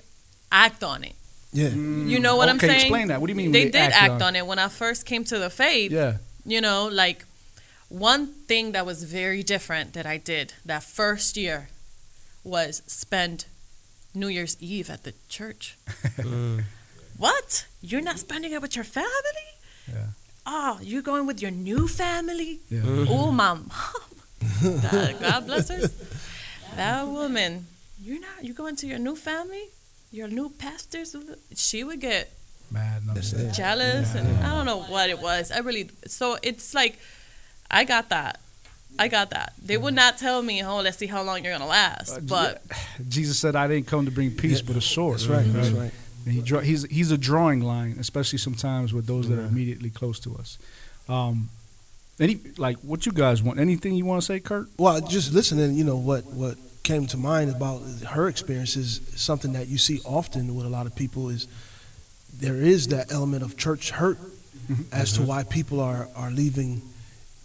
[0.52, 1.16] act on it.
[1.54, 1.70] Yeah.
[1.70, 2.10] Mm.
[2.10, 2.82] You know what I'm saying?
[2.82, 3.22] explain that.
[3.22, 3.52] What do you mean?
[3.52, 5.92] They when did acted act on it when I first came to the faith.
[5.92, 6.18] Yeah.
[6.46, 7.26] You know, like
[7.90, 11.70] one thing that was very different that I did that first year
[12.44, 13.46] was spend
[14.14, 15.78] New Year's Eve at the church.
[16.18, 16.64] Mm.
[17.18, 17.66] What?
[17.82, 19.50] You're not spending it with your family?
[19.88, 20.08] Yeah.
[20.46, 22.60] Oh, you're going with your new family?
[22.70, 22.82] Yeah.
[22.86, 23.72] Oh, my mom.
[24.82, 25.90] God, God bless her.
[26.76, 27.66] That woman,
[28.02, 29.66] you're not, you going to your new family?
[30.18, 31.16] Your new pastors?
[31.56, 32.32] She would get
[32.72, 33.54] Mad and upset.
[33.54, 35.52] jealous and I don't know what it was.
[35.52, 36.98] I really so it's like
[37.70, 38.40] I got that.
[38.98, 39.54] I got that.
[39.64, 42.64] They would not tell me, "Oh, let's see how long you're gonna last." But
[43.08, 45.54] Jesus said, "I didn't come to bring peace, but a sword." That's right.
[45.54, 45.92] That's right.
[46.26, 49.92] And he draw, he's he's a drawing line, especially sometimes with those that are immediately
[49.92, 50.58] close to us.
[51.08, 51.50] Um,
[52.20, 53.60] any like what you guys want?
[53.60, 54.68] Anything you want to say, Kurt?
[54.80, 56.58] Well, just listening, you know what what
[56.88, 60.86] came to mind about her experience is something that you see often with a lot
[60.86, 61.46] of people is
[62.40, 64.84] there is that element of church hurt mm-hmm.
[64.94, 65.28] as to mm-hmm.
[65.28, 66.82] why people are are leaving,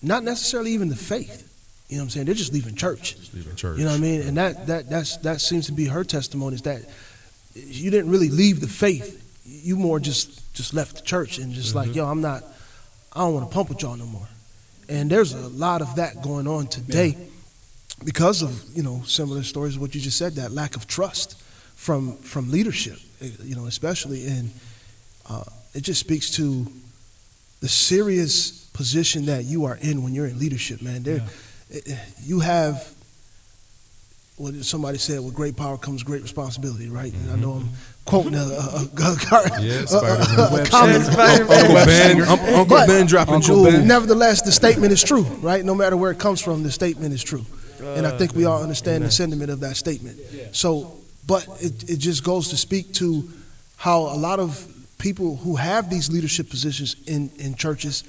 [0.01, 1.49] not necessarily even the faith.
[1.89, 2.27] You know what I'm saying?
[2.27, 3.17] They're just leaving church.
[3.17, 3.79] Just leaving church.
[3.79, 4.21] You know what I mean?
[4.21, 6.83] And that that that's that seems to be her testimony is that
[7.55, 9.19] you didn't really leave the faith.
[9.45, 11.99] You more just just left the church and just like, mm-hmm.
[11.99, 12.45] yo, I'm not
[13.13, 14.29] I don't want to pump with y'all no more.
[14.89, 17.17] And there's a lot of that going on today
[18.05, 21.39] because of, you know, similar stories what you just said, that lack of trust
[21.77, 24.51] from from leadership, eh, you know, especially and
[25.29, 26.67] uh, it just speaks to
[27.61, 31.03] the serious position that you are in when you're in leadership, man.
[31.03, 31.23] There,
[31.73, 32.93] eh, eh, you have
[34.37, 37.13] what somebody said, with great power comes great responsibility, right?
[37.13, 37.69] And I know I'm
[38.07, 38.89] quoting a, a, a,
[39.93, 41.05] a, a, a comment.
[41.09, 43.75] Uncle Ben, Uncle Ben dropping Uncle jewels.
[43.75, 43.87] Ben.
[43.87, 45.65] Nevertheless, the statement is true, right?
[45.65, 47.45] No matter where it comes from, the statement is true.
[47.83, 50.19] And I think we all understand the sentiment of that statement.
[50.53, 53.29] So, but it, it just goes to speak to
[53.77, 54.67] how a lot of
[54.99, 58.05] people who have these leadership positions in, in churches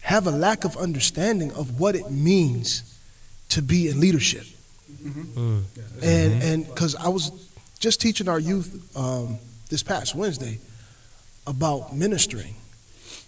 [0.00, 2.82] have a lack of understanding of what it means
[3.50, 4.44] to be in leadership.
[5.02, 5.62] Mm.
[6.02, 7.30] And and because I was
[7.78, 9.38] just teaching our youth um,
[9.68, 10.58] this past Wednesday
[11.46, 12.56] about ministering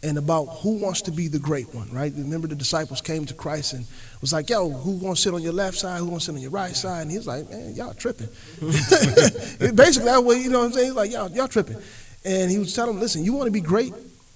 [0.03, 2.13] and about who wants to be the great one, right?
[2.17, 3.85] Remember the disciples came to Christ and
[4.21, 5.99] was like, "Yo, who gonna sit on your left side?
[6.01, 8.29] Who gonna sit on your right side?" And he was like, "Man, y'all tripping."
[8.61, 10.87] Basically, that way, you know what I'm saying?
[10.87, 11.77] He's like, "Y'all, y'all tripping."
[12.25, 13.93] And he was telling them, "Listen, you want to be great?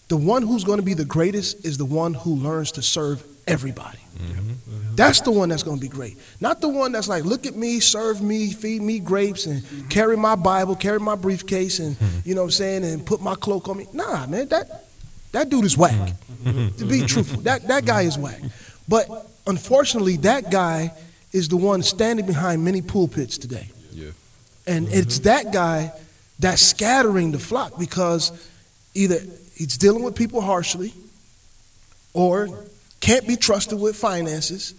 [0.08, 3.24] The one who's going to be the greatest is the one who learns to serve
[3.46, 4.94] everybody." Mm-hmm.
[4.96, 6.16] That's the one that's going to be great.
[6.40, 10.16] Not the one that's like, look at me, serve me, feed me grapes, and carry
[10.16, 12.28] my Bible, carry my briefcase, and mm-hmm.
[12.28, 13.86] you know what I'm saying, and put my cloak on me.
[13.92, 14.84] Nah, man, that
[15.34, 16.12] that dude is whack.
[16.44, 18.40] to be truthful, that that guy is whack.
[18.88, 19.08] But
[19.46, 20.92] unfortunately, that guy
[21.32, 23.68] is the one standing behind many pulpits today.
[23.92, 24.10] Yeah.
[24.66, 25.92] And it's that guy
[26.38, 28.30] that's scattering the flock because
[28.94, 29.18] either
[29.56, 30.94] he's dealing with people harshly
[32.12, 32.48] or
[33.00, 34.74] can't be trusted with finances.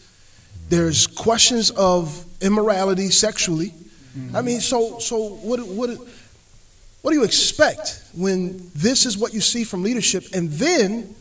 [0.69, 3.73] There's questions of immorality sexually.
[4.33, 5.89] I mean, so so what what
[7.05, 11.13] what do you expect when this is what you see from leadership and then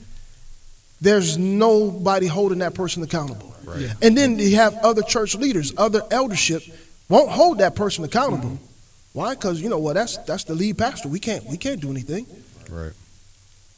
[0.99, 3.55] there's nobody holding that person accountable.
[3.64, 3.93] Right.
[4.01, 6.62] And then you have other church leaders, other eldership
[7.11, 8.49] won't hold that person accountable.
[8.49, 8.64] Mm-hmm.
[9.12, 9.35] Why?
[9.35, 9.93] Because you know what?
[9.93, 11.11] that's that's the lead pastor.
[11.11, 12.26] We can't we can't do anything.
[12.70, 12.93] Right.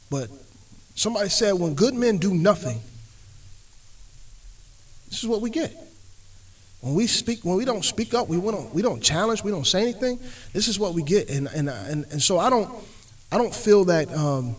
[0.09, 0.29] But
[0.95, 2.79] somebody said when good men do nothing,
[5.09, 5.75] this is what we get.
[6.87, 9.67] When we speak, when we don't speak up, we don't we don't challenge, we don't
[9.67, 10.21] say anything.
[10.53, 12.73] This is what we get, and and and, and so I don't
[13.29, 14.09] I don't feel that.
[14.15, 14.55] Um,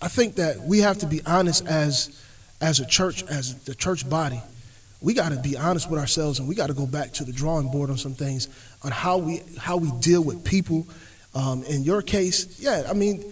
[0.00, 2.18] I think that we have to be honest as
[2.62, 4.40] as a church, as the church body.
[5.02, 7.32] We got to be honest with ourselves, and we got to go back to the
[7.32, 8.48] drawing board on some things
[8.82, 10.86] on how we how we deal with people.
[11.34, 13.22] Um, in your case, yeah, I mean,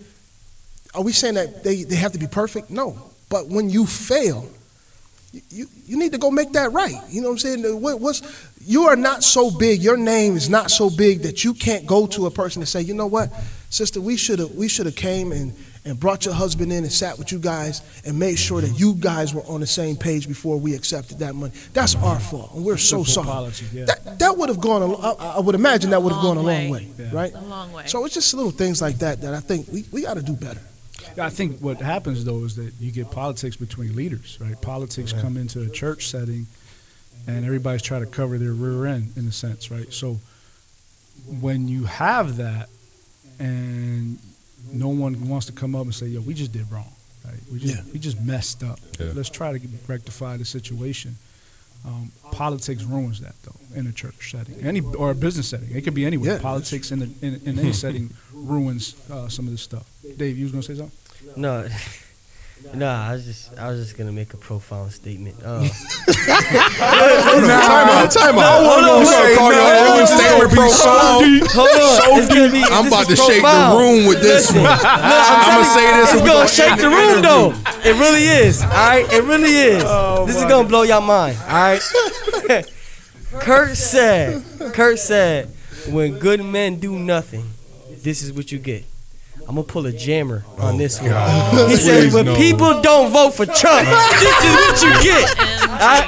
[0.95, 2.69] are we saying that they, they have to be perfect?
[2.69, 2.99] No.
[3.31, 4.47] But when you fail,
[5.35, 6.95] you, you, you need to go make that right.
[7.09, 7.81] You know what I'm saying?
[7.83, 8.23] What, what's,
[8.65, 12.07] you are not so big, your name is not so big that you can't go
[12.09, 13.31] to a person and say, you know what,
[13.71, 15.53] sister, we should have we should have came and,
[15.85, 18.95] and brought your husband in and sat with you guys and made sure that you
[18.95, 21.53] guys were on the same page before we accepted that money.
[21.73, 23.29] That's our fault, and we're so sorry.
[23.29, 23.85] apology, yeah.
[23.87, 26.43] That, that would have gone, a, I, I would imagine that would have gone a
[26.43, 26.89] Long long way.
[26.97, 27.11] way, Yeah.
[27.13, 27.35] right?
[27.35, 27.87] A long way.
[27.87, 30.35] So it's just little things like that that I think we, we got to do
[30.35, 30.61] better.
[31.17, 34.61] Yeah, I think what happens though is that you get politics between leaders, right?
[34.61, 36.47] Politics come into a church setting,
[37.27, 39.93] and everybody's trying to cover their rear end in a sense, right?
[39.93, 40.19] So
[41.41, 42.69] when you have that,
[43.39, 44.19] and
[44.73, 46.93] no one wants to come up and say, "Yo, we just did wrong,"
[47.25, 47.35] right?
[47.53, 47.83] We just Yeah.
[47.93, 48.81] we just messed up.
[48.99, 49.13] Yeah.
[49.15, 51.17] Let's try to rectify the situation.
[51.87, 55.69] Um, politics ruins that though in a church setting, any or a business setting.
[55.71, 56.37] It could be anywhere.
[56.37, 56.41] Yeah.
[56.41, 59.85] Politics in, the, in in any setting ruins uh, some of this stuff.
[60.17, 60.97] Dave, you was gonna say something?
[61.37, 61.67] No,
[62.75, 65.37] no, I was just I was just gonna make a profound statement.
[65.45, 65.69] Uh,
[66.25, 68.11] Time out.
[68.11, 68.65] Time out.
[68.65, 71.25] hold on, You gonna wait, call no, your own wait, statement wait, profound?
[71.53, 72.63] hold on, it's gonna be.
[72.65, 74.71] I'm about to shake the room with this Listen, one.
[74.73, 77.53] look, I'm, I'ma say this It's and we gonna gonna shake the the room, though.
[77.85, 78.63] It really is.
[78.63, 79.83] All right, it really is.
[80.27, 81.37] this is gonna blow your mind.
[81.43, 81.83] All right.
[83.41, 84.43] Kurt said.
[84.73, 85.49] Kurt said,
[85.91, 87.45] "When good men do nothing,
[88.03, 88.85] this is what you get."
[89.47, 91.11] I'm gonna pull a jammer oh, on this one.
[91.69, 92.37] He said, "When no.
[92.37, 93.87] people don't vote for Trump,
[94.19, 95.37] this is what you get."
[95.69, 96.01] I,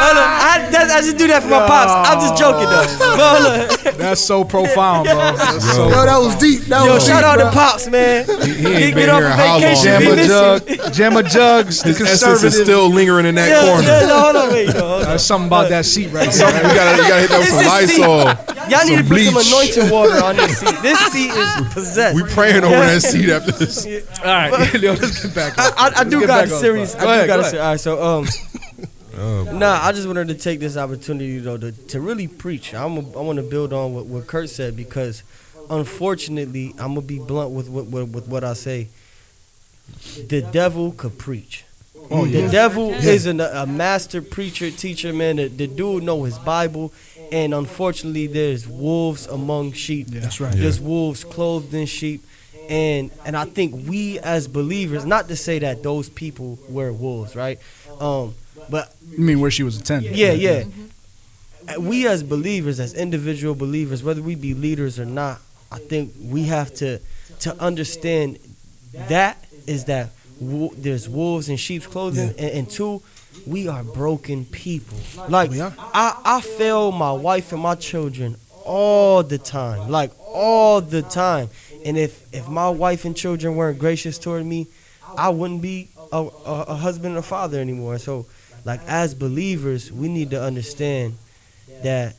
[0.00, 1.92] hold on, I, I just do that for my pops.
[2.08, 2.86] I'm just joking though.
[2.98, 3.79] But hold on.
[4.00, 5.14] That's so profound, bro.
[5.36, 5.72] That's Yo.
[5.72, 6.62] so Yo, that was deep.
[6.62, 7.44] That Yo, was shout deep, out bro.
[7.50, 8.26] to Pops, man.
[8.26, 9.60] He, he He ain't been here how long?
[9.60, 13.62] vacation, Jamma we Jug, Jamma Jugs, the His essence is still lingering in that Yeah,
[13.70, 13.86] corner.
[13.86, 15.08] yeah, no, hold on, wait, no, hold on.
[15.08, 16.68] There's something about that seat right Something, there.
[16.68, 18.00] we gotta, we gotta hit that with some It's this seat.
[18.00, 18.70] Lysol.
[18.70, 19.76] Y'all need to Some put some bleach.
[19.76, 20.76] anointing water on this seat.
[20.82, 22.14] This seat is possessed.
[22.16, 23.86] We praying over that seat after this.
[24.20, 25.58] All right, yo, let's get back.
[25.58, 25.72] I, on.
[25.94, 26.94] I, I do got a on serious.
[26.94, 27.50] I do got a ahead.
[27.50, 27.54] serious.
[27.54, 28.26] All right, so um,
[29.20, 32.74] Oh, nah, I just wanted to take this opportunity though to, to really preach.
[32.74, 35.22] I'm a, I want to build on what, what Kurt said because,
[35.68, 38.88] unfortunately, I'm gonna be blunt with what with, with what I say.
[40.28, 41.64] The devil could preach.
[42.10, 42.50] Oh, The yeah.
[42.50, 45.36] devil is an, a master preacher, teacher, man.
[45.36, 46.92] The, the dude know his Bible,
[47.30, 50.06] and unfortunately, there's wolves among sheep.
[50.08, 50.54] That's right.
[50.54, 52.24] There's wolves clothed in sheep,
[52.68, 57.36] and and I think we as believers, not to say that those people were wolves,
[57.36, 57.58] right?
[58.00, 58.34] Um,
[58.68, 60.14] but You mean where she was attending?
[60.14, 60.64] yeah, yeah.
[61.68, 65.40] Uh, We as believers, as individual believers, whether we be leaders or not,
[65.70, 66.98] I think we have to
[67.40, 68.38] to understand
[69.08, 69.36] that
[69.66, 73.00] is that wo- there's wolves in sheep's clothing, and, and two,
[73.46, 74.98] we are broken people.
[75.28, 81.02] Like I, I fail my wife and my children all the time, like all the
[81.02, 81.48] time.
[81.84, 84.66] And if if my wife and children weren't gracious toward me,
[85.16, 87.98] I wouldn't be a, a, a husband or father anymore.
[87.98, 88.26] So,
[88.64, 91.16] like as believers, we need to understand
[91.82, 92.14] that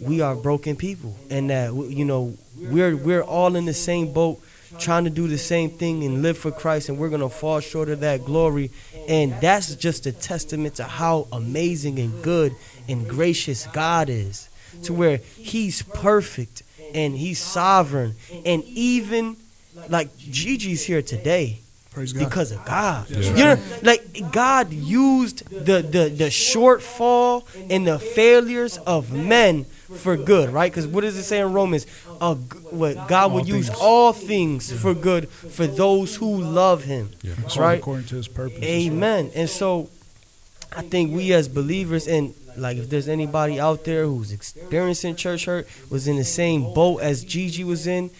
[0.00, 4.40] we are broken people, and that you know we're we're all in the same boat,
[4.78, 7.88] trying to do the same thing and live for Christ, and we're gonna fall short
[7.88, 8.70] of that glory.
[9.08, 12.54] And that's just a testament to how amazing and good
[12.88, 14.48] and gracious God is,
[14.84, 16.62] to where He's perfect
[16.94, 18.14] and He's sovereign,
[18.44, 19.36] and even
[19.88, 21.60] like Gigi's here today
[21.94, 22.24] Praise God.
[22.24, 23.08] because of God.
[23.08, 30.16] You know, like God used the the the shortfall and the failures of men for
[30.16, 30.70] good, right?
[30.72, 31.86] Because what does it say in Romans?
[32.20, 33.78] Uh, what God will use things.
[33.80, 37.78] all things for good for those who love Him, That's right?
[37.78, 38.62] According to his purpose.
[38.62, 39.30] Amen.
[39.34, 39.90] And so,
[40.74, 45.44] I think we as believers, and like if there's anybody out there who's experiencing church
[45.44, 48.10] hurt, was in the same boat as Gigi was in,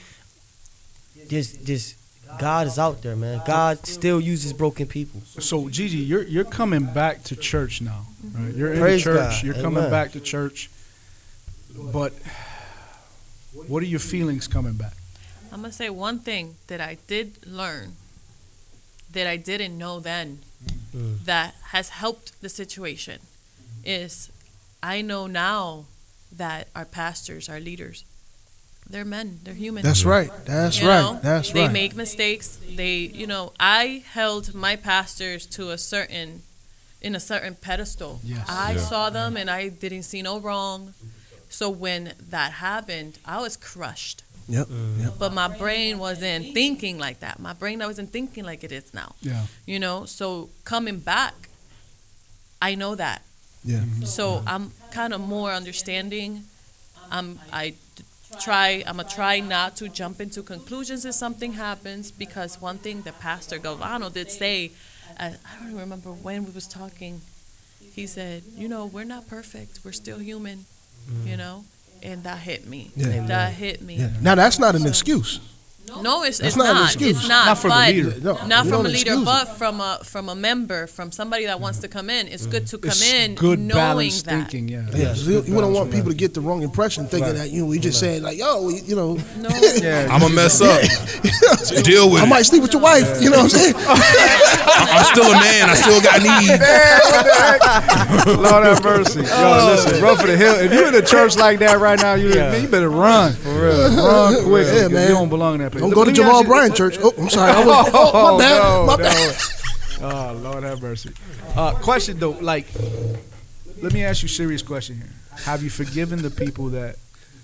[1.29, 1.95] this this
[2.39, 3.41] God is out there, man.
[3.47, 5.21] God still uses broken people.
[5.41, 8.55] So Gigi, you're you're coming back to church now, right?
[8.55, 9.17] You're in Praise church.
[9.17, 9.43] God.
[9.45, 9.91] You're coming Amen.
[9.91, 10.71] back to church.
[11.93, 12.13] But
[13.69, 14.95] what are your feelings coming back?
[15.53, 17.95] I'm gonna say one thing that I did learn
[19.13, 20.41] that I didn't know then
[20.95, 21.25] Mm.
[21.25, 23.19] that has helped the situation
[23.85, 24.31] is
[24.81, 25.87] I know now
[26.31, 28.05] that our pastors, our leaders,
[28.89, 29.83] they're men, they're human.
[29.83, 30.31] That's right.
[30.45, 31.01] That's You right.
[31.01, 31.67] know, That's they right.
[31.69, 32.59] They make mistakes.
[32.77, 36.43] They, you know, I held my pastors to a certain,
[37.01, 38.21] in a certain pedestal.
[38.23, 38.47] Yes.
[38.49, 38.81] I Yeah.
[38.81, 40.95] saw them and I didn't see no wrong.
[41.49, 44.23] So when that happened, I was crushed.
[44.49, 44.67] Yep.
[44.69, 45.03] Mm.
[45.03, 45.13] Yep.
[45.19, 47.39] But my brain wasn't thinking like that.
[47.41, 49.15] My brain I wasn't thinking like it is now.
[49.23, 49.47] Yeah.
[49.65, 51.49] You know, so coming back,
[52.61, 53.23] I know that.
[53.65, 53.81] Yeah.
[54.05, 56.45] So I'm kind of more understanding.
[57.11, 58.05] I'm I d-
[58.35, 63.03] try I'm gonna try not to jump into conclusions if something happens because one thing
[63.03, 64.73] the pastor Galvano did say,
[65.19, 67.21] uh, I don't remember when we was talking.
[67.95, 69.81] He said, you know, we're not perfect.
[69.85, 70.67] We're still human.
[71.25, 71.65] You know,
[72.03, 72.91] and that hit me.
[72.97, 73.27] Yeah.
[73.27, 73.97] That hit me.
[73.97, 74.11] Yeah.
[74.23, 75.39] Now that's not an excuse.
[76.01, 76.85] No, it's, it's not an not.
[76.87, 77.19] excuse.
[77.19, 77.45] It's not.
[77.47, 78.21] Not for the but leader.
[78.21, 81.81] No, not from a leader, but from a from a member, from somebody that wants
[81.81, 82.27] to come in.
[82.27, 83.75] It's good to come It's in good knowing
[84.11, 84.51] balanced that.
[84.51, 84.69] thinking.
[84.69, 84.87] Yeah.
[84.95, 87.61] Yeah, so you, you don't want people to get the wrong impression, thinking that you
[87.63, 90.09] know we just saying like, yo, we- you know, No, Yeah.
[90.11, 90.81] I'm gonna mess up.
[91.85, 92.29] Deal with I it.
[92.29, 93.21] might sleep with your wife.
[93.23, 93.75] You know what I'm saying?
[93.77, 95.69] I'm still a man.
[95.69, 96.49] I still got needs.
[98.41, 99.21] Lord have mercy.
[99.21, 100.55] Yo, listen, run for the hill.
[100.55, 103.33] If you're in a church like that right now, you, man, you better run.
[103.35, 103.95] For real.
[103.97, 104.67] Run quick.
[104.67, 105.09] Yeah, man.
[105.09, 105.83] You don't belong in that place.
[105.83, 106.97] Don't go to Jamal you- Bryan Church.
[107.01, 107.53] Oh, I'm sorry.
[107.53, 108.59] I was, oh, my bad.
[108.59, 109.03] no, my no.
[109.03, 109.37] bad.
[110.03, 111.11] Oh, Lord have mercy.
[111.57, 112.67] Uh, question though, like,
[113.81, 115.09] let me ask you a serious question here.
[115.45, 116.97] Have you forgiven the people that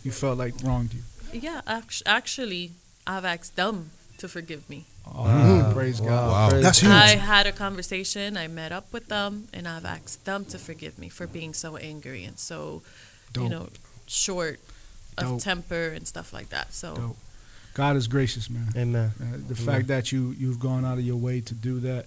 [0.03, 1.01] you felt like wronged you?
[1.33, 1.61] yeah.
[2.07, 2.73] Actually,
[3.07, 4.85] I've asked them to forgive me.
[5.07, 6.53] Oh, praise God.
[6.53, 6.61] Wow.
[6.61, 6.91] That's huge.
[6.93, 8.37] I had a conversation.
[8.37, 11.77] I met up with them, and I've asked them to forgive me for being so
[11.77, 12.83] angry and so,
[13.37, 13.69] you know,
[14.07, 14.61] short
[15.17, 15.41] of Dope.
[15.41, 16.75] temper and stuff like that.
[16.75, 17.17] So Dope.
[17.81, 18.69] God is gracious, man.
[18.77, 19.11] Amen.
[19.19, 22.05] Uh, the fact that you you've gone out of your way to do that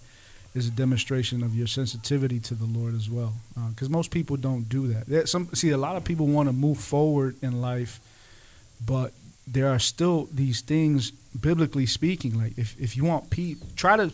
[0.54, 3.34] is a demonstration of your sensitivity to the Lord as well.
[3.70, 5.08] Because most people don't do that.
[5.08, 8.00] There, some see a lot of people want to move forward in life,
[8.86, 9.14] but
[9.48, 11.10] there are still these things
[11.50, 12.38] biblically speaking.
[12.38, 14.12] Like if if you want peace, try to.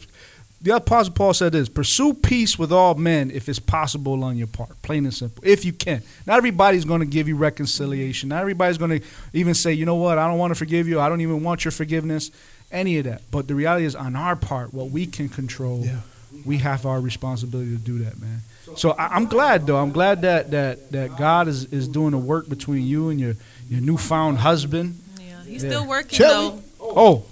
[0.61, 4.47] The Apostle Paul said this: pursue peace with all men if it's possible on your
[4.47, 5.41] part, plain and simple.
[5.45, 8.29] If you can, not everybody's going to give you reconciliation.
[8.29, 10.99] Not everybody's going to even say, you know what, I don't want to forgive you.
[10.99, 12.31] I don't even want your forgiveness.
[12.71, 13.21] Any of that.
[13.31, 16.01] But the reality is, on our part, what we can control, Yeah.
[16.45, 18.41] we have our responsibility to do that, man.
[18.75, 19.77] So I, I'm glad, though.
[19.77, 23.35] I'm glad that that that God is is doing the work between you and your
[23.69, 24.99] your newfound husband.
[25.19, 25.69] yeah, he's Yeah.
[25.69, 26.49] still working Shelly.
[26.49, 26.61] though.
[26.81, 27.23] Oh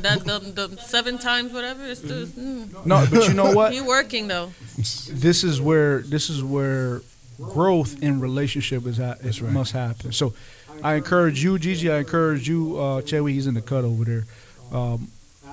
[0.00, 1.84] That the, the seven times whatever.
[1.84, 3.72] It's still, mm, no, but you know what?
[3.72, 4.52] he working though.
[4.76, 7.02] this is where this is where
[7.40, 10.12] growth in relationship is ha- is must happen.
[10.12, 10.34] So
[10.82, 11.90] I encourage you, Gigi.
[11.90, 13.32] I encourage you, uh, Chewy.
[13.32, 14.24] He's in the cut over there.
[14.72, 15.08] Um,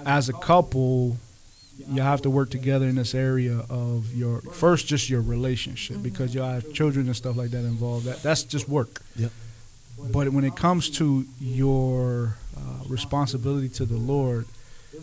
[0.06, 1.18] as a couple,
[1.88, 6.34] you have to work together in this area of your first just your relationship because
[6.34, 8.06] you have children and stuff like that involved.
[8.06, 9.02] That that's just work.
[9.16, 9.32] Yep.
[10.12, 12.36] But when it comes to your
[12.90, 14.46] responsibility to the Lord,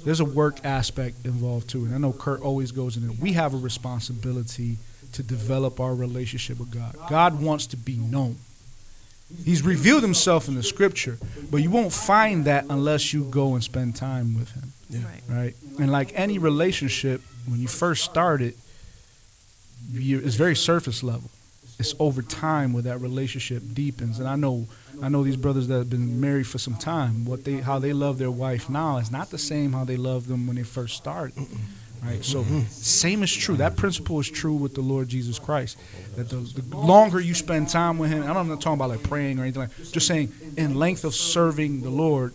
[0.05, 1.85] there's a work aspect involved too.
[1.85, 3.19] And I know Kurt always goes in it.
[3.19, 4.77] We have a responsibility
[5.13, 6.95] to develop our relationship with God.
[7.09, 8.37] God wants to be known.
[9.45, 11.19] He's revealed himself in the scripture,
[11.51, 15.23] but you won't find that unless you go and spend time with him, Right.
[15.29, 15.55] right?
[15.79, 18.57] And like any relationship, when you first start it,
[19.93, 21.31] it's very surface level.
[21.81, 24.19] It's over time where that relationship deepens.
[24.21, 24.69] And I know
[25.03, 27.25] I know these brothers that have been married for some time.
[27.25, 30.29] What they how they love their wife now is not the same how they loved
[30.29, 31.47] them when they first started.
[32.03, 32.25] Right.
[32.25, 33.57] So same is true.
[33.57, 35.79] That principle is true with the Lord Jesus Christ.
[36.17, 39.39] That the, the longer you spend time with Him, I'm not talking about like praying
[39.39, 39.77] or anything like.
[39.93, 42.35] Just saying, in length of serving the Lord,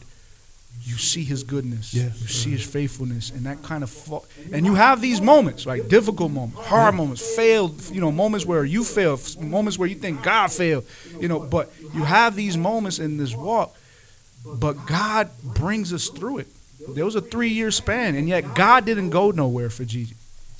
[0.85, 1.93] you see His goodness.
[1.93, 2.03] Yeah.
[2.21, 3.89] You see His faithfulness, and that kind of.
[3.89, 4.19] Fa-
[4.53, 5.87] and you have these moments, right?
[5.89, 7.81] Difficult moments, hard moments, failed.
[7.91, 10.85] You know, moments where you fail, moments where you think God failed.
[11.19, 13.75] You know, but you have these moments in this walk,
[14.45, 16.47] but God brings us through it.
[16.89, 20.13] There was a three-year span, and yet God didn't go nowhere for Gigi.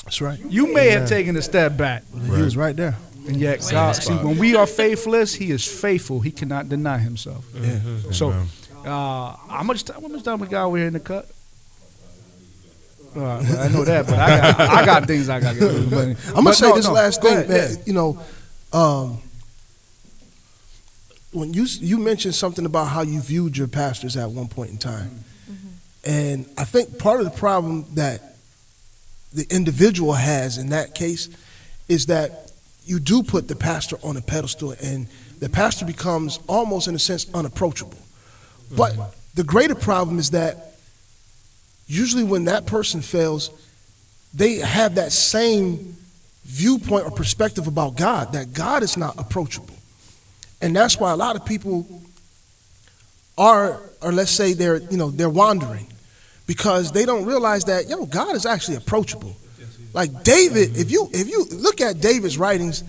[0.06, 0.40] That's right.
[0.50, 2.96] You may have taken a step back, He was right there.
[3.28, 3.96] and yet God.
[3.96, 6.22] See, when we are faithless, He is faithful.
[6.22, 7.46] He cannot deny Himself.
[7.54, 7.80] Yeah.
[8.12, 8.48] So, Amen.
[8.86, 10.02] Uh, how much time?
[10.02, 11.28] How much time we got over here in the cut?
[13.16, 15.60] All right, well, I know that, but I got, I got things I got to
[15.60, 15.90] do.
[15.90, 17.72] But, I'm gonna but say no, this no, last go thing, ahead, man.
[17.72, 17.84] yeah.
[17.86, 18.20] You know,
[18.74, 19.22] um,
[21.32, 24.78] when you you mentioned something about how you viewed your pastors at one point in
[24.78, 25.24] time,
[26.04, 28.36] and I think part of the problem that
[29.34, 31.30] the individual has in that case
[31.88, 32.52] is that
[32.86, 35.08] you do put the pastor on a pedestal, and
[35.40, 37.98] the pastor becomes almost, in a sense, unapproachable.
[38.72, 38.96] But
[39.36, 40.76] the greater problem is that
[41.88, 43.50] usually when that person fails,
[44.34, 45.96] they have that same
[46.44, 49.74] viewpoint or perspective about God that God is not approachable.
[50.62, 52.02] And that's why a lot of people
[53.38, 55.88] are or let's say they're you know they're wandering
[56.48, 59.36] because they don't realize that yo God is actually approachable.
[59.94, 62.84] Like David, if you if you look at David's writings,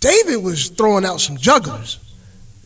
[0.00, 1.98] David was throwing out some jugglers.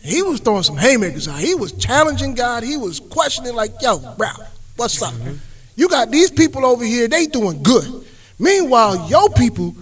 [0.02, 1.40] He was throwing some haymakers out.
[1.40, 2.62] He was challenging God.
[2.62, 4.28] He was questioning like, yo, bro,
[4.76, 5.12] what's up?
[5.14, 5.34] Mm-hmm.
[5.76, 8.06] You got these people over here, they doing good.
[8.38, 9.74] Meanwhile, your people,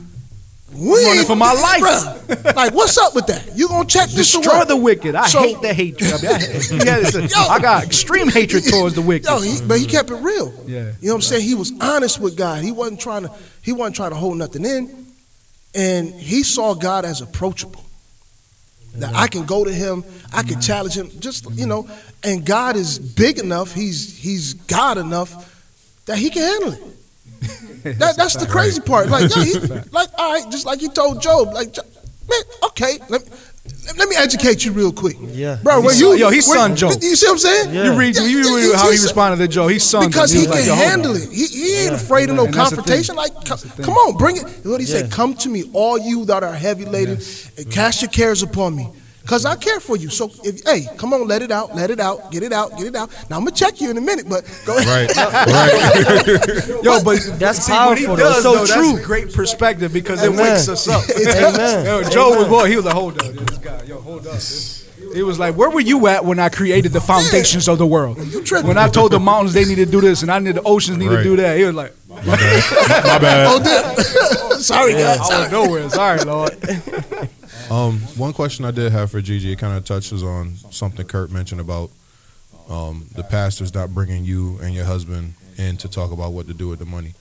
[0.74, 1.82] we Running for my life.
[1.82, 3.56] Bruh, like, what's up with that?
[3.56, 5.14] You gonna check this Destroy the wicked.
[5.14, 6.12] I So- hate the hatred.
[6.12, 6.30] I, mean, I,
[6.84, 9.28] yeah, it's a- I got extreme hatred towards the wicked.
[9.28, 9.90] Yo, he, but he mm-hmm.
[9.90, 10.52] kept it real.
[10.66, 10.92] Yeah.
[11.00, 11.42] You know what I'm saying?
[11.42, 12.62] He was honest with God.
[12.62, 15.06] He wasn't trying to he wasn't trying to hold nothing in.
[15.74, 17.82] And he saw God as approachable.
[18.99, 21.88] That I can go to him, I can challenge him, just you know,
[22.24, 25.49] and God is big enough, he's he's God enough
[26.07, 26.82] that he can handle it.
[27.99, 29.09] That, that's the crazy part.
[29.09, 29.55] Like, yo, he,
[29.92, 31.74] like, all right, just like he told Job, like,
[32.28, 33.36] man, okay, let me,
[33.96, 35.16] let me educate you real quick.
[35.20, 35.58] Yeah.
[35.62, 36.92] Bro, when He's you, yo, he's when- son Job.
[37.02, 37.74] You see what I'm saying?
[37.74, 37.84] Yeah.
[37.84, 39.70] You read, you read how he responded to Job.
[39.70, 40.06] He's son.
[40.08, 41.28] because he was can like, handle it.
[41.30, 43.16] He, he ain't afraid of no And confrontation.
[43.16, 43.84] Like, co- That's the thing.
[43.84, 44.44] come on, bring it.
[44.64, 47.18] What he said, "Come to me, all you that are heavy laden,
[47.56, 48.88] and cast your cares upon me."
[49.26, 50.08] Cause I care for you.
[50.08, 52.86] So if hey, come on, let it out, let it out, get it out, get
[52.86, 53.10] it out.
[53.28, 55.10] Now I'm gonna check you in a minute, but go ahead.
[55.14, 55.16] Right,
[56.66, 56.68] right.
[56.82, 58.32] Yo, but That's see, what he powerful, though.
[58.32, 58.92] does, So though, true.
[58.94, 61.02] That's great perspective because it wakes us up.
[61.10, 61.84] Amen.
[61.84, 62.68] Yo, Joe was boy.
[62.70, 63.82] He was like, hold up, this guy.
[63.82, 64.40] Yo, hold up.
[65.14, 68.18] He was like, where were you at when I created the foundations of the world?
[68.26, 68.68] You tripping.
[68.68, 70.96] When I told the mountains they need to do this and I need the oceans
[70.96, 71.58] need to do that.
[71.58, 73.46] He was like, My bad.
[73.48, 74.58] Oh, damn.
[74.60, 75.20] Sorry, guys.
[75.20, 75.88] out of nowhere.
[75.90, 76.56] Sorry, Lord.
[77.70, 81.30] Um, one question I did have for Gigi, it kind of touches on something Kurt
[81.30, 81.90] mentioned about
[82.68, 86.54] um, the pastors not bringing you and your husband in to talk about what to
[86.54, 87.14] do with the money.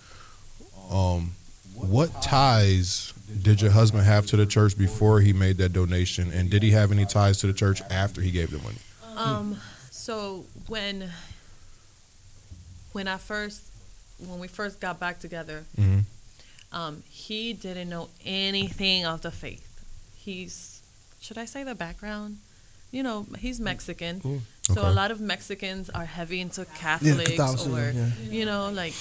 [0.91, 1.31] Um,
[1.73, 6.49] what ties did your husband have to the church before he made that donation, and
[6.49, 8.77] did he have any ties to the church after he gave the money?
[9.15, 9.59] Um,
[9.91, 11.09] so when
[12.93, 13.63] when I first
[14.25, 16.03] when we first got back together, Mhm.
[16.71, 19.66] um, he didn't know anything of the faith.
[20.28, 20.82] He's
[21.21, 22.39] should I say the background?
[22.91, 24.15] You know, he's Mexican,
[24.73, 24.89] so Okay.
[24.89, 28.09] a lot of Mexicans are heavy into Catholics Catholicism, or yeah.
[28.38, 28.93] you know, like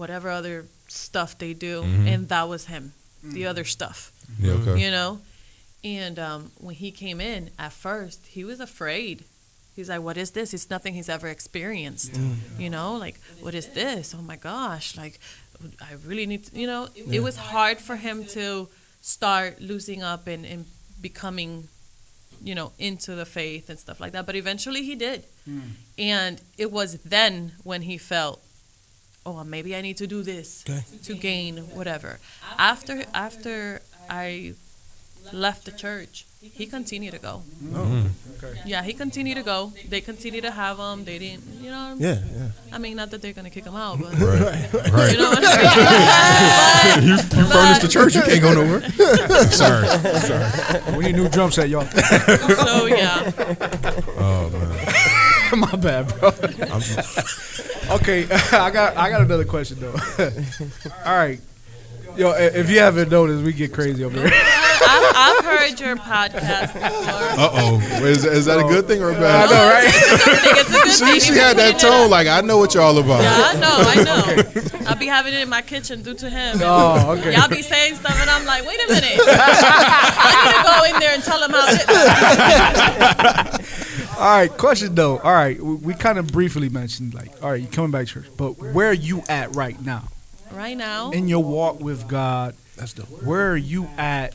[0.00, 2.06] whatever other stuff they do, Mhm.
[2.12, 2.92] and that was him,
[3.22, 4.12] the other stuff.
[4.38, 4.76] Yeah, okay.
[4.84, 5.20] you know?
[5.82, 9.24] And um, when he came in at first he was afraid.
[9.76, 10.52] He's like what is this?
[10.56, 12.12] It's nothing he's ever experienced.
[12.58, 14.14] You know like what is this?
[14.14, 15.16] Oh my gosh like
[15.80, 16.82] i really need to, you know?
[16.94, 18.68] It, it was hard for him to
[19.06, 20.64] start losing up and, and
[21.00, 21.68] becoming
[22.42, 24.24] you know into the faith and stuff like that.
[24.26, 25.24] But eventually he did.
[25.44, 25.60] Hmm.
[25.98, 28.40] And it was then when he felt
[29.26, 30.84] oh maybe i need to do this Okay.
[31.04, 32.18] to gain whatever.
[32.58, 34.54] After after i
[35.32, 37.42] left the church he continued to go
[37.74, 38.04] oh,
[38.66, 42.18] yeah he continued to go they continued to have him they didn't you know Yeah,
[42.36, 42.48] yeah.
[42.72, 45.12] i mean not that they're gonna kick him out but Right, right.
[45.12, 47.08] you know what I mean?
[47.08, 48.14] you you furnished the church.
[48.14, 48.82] You can't go nowhere.
[49.50, 49.86] Sorry.
[50.20, 50.96] sorry.
[50.96, 51.86] We need new drum set, y'all.
[51.86, 53.32] so yeah
[54.18, 55.60] Oh man.
[55.60, 56.28] My bad, bro.
[57.96, 59.94] okay, I got I got another question though.
[61.06, 61.38] All right,
[62.16, 64.32] yo, if you haven't noticed, we get crazy over here.
[64.86, 66.90] I've, I've heard your podcast before.
[67.40, 69.50] Uh oh, is, is that a good thing or a I bad?
[69.50, 69.84] know, right?
[69.86, 70.54] It's a good thing.
[70.56, 73.22] It's a good She, she had that tone like I know what y'all about.
[73.22, 73.94] Yeah, I know, I
[74.82, 74.88] know.
[74.88, 76.58] I'll be having it in my kitchen due to him.
[76.62, 77.32] Oh, okay.
[77.34, 79.18] Y'all be saying stuff, and I'm like, wait a minute.
[79.26, 83.60] I need to go in there and tell him how it
[84.18, 85.18] All right, question though.
[85.18, 88.12] All right, we, we kind of briefly mentioned like, all right, you coming back to
[88.12, 90.04] church, but where are you at right now
[90.52, 92.54] Right now, in your walk with God?
[92.76, 93.08] That's dope.
[93.24, 94.34] Where are you at,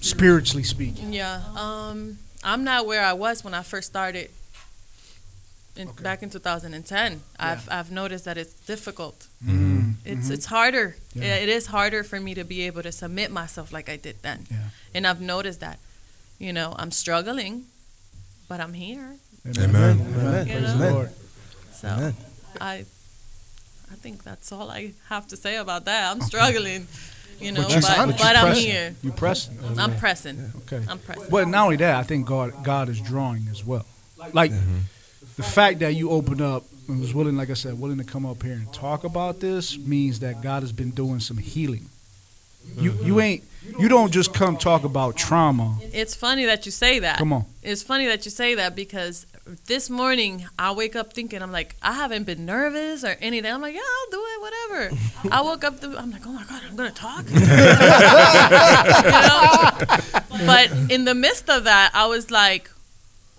[0.00, 1.12] spiritually speaking?
[1.12, 4.30] yeah, um, I'm not where I was when I first started.
[5.76, 9.28] In, Back in 2010, I've I've noticed that it's difficult.
[9.42, 9.92] Mm-hmm.
[10.04, 10.96] It's it's harder.
[11.14, 11.36] Yeah.
[11.36, 14.46] It is harder for me to be able to submit myself like I did then.
[14.50, 14.56] Yeah.
[14.94, 15.78] And I've noticed that.
[16.38, 17.66] You know, I'm struggling,
[18.48, 19.16] but I'm here.
[19.46, 20.00] Amen.
[20.00, 20.46] Amen.
[20.48, 20.76] You know?
[20.76, 21.10] the Lord.
[21.72, 22.14] So Amen.
[22.60, 22.84] I
[23.90, 26.10] I think that's all I have to say about that.
[26.10, 26.86] I'm struggling,
[27.40, 28.64] you know, But you- but, but but I'm pressing.
[28.64, 28.94] here.
[29.02, 29.58] You pressing?
[29.78, 30.52] I'm pressing.
[30.62, 30.82] Okay.
[30.88, 31.26] I'm pressing.
[31.30, 33.86] But not only that, I think God God is drawing as well.
[34.32, 34.78] Like mm-hmm.
[35.36, 38.26] the fact that you opened up and was willing, like I said, willing to come
[38.26, 41.86] up here and talk about this means that God has been doing some healing.
[42.76, 43.20] You you mm-hmm.
[43.20, 43.44] ain't
[43.78, 45.78] you don't just come talk about trauma.
[45.92, 47.18] It's funny that you say that.
[47.18, 47.44] Come on.
[47.62, 49.26] It's funny that you say that because
[49.66, 53.52] this morning I wake up thinking I'm like I haven't been nervous or anything.
[53.52, 54.90] I'm like yeah I'll do it whatever.
[55.34, 57.24] I woke up the, I'm like oh my god I'm gonna talk.
[57.30, 57.40] You
[59.20, 60.46] know?
[60.46, 62.70] But in the midst of that I was like,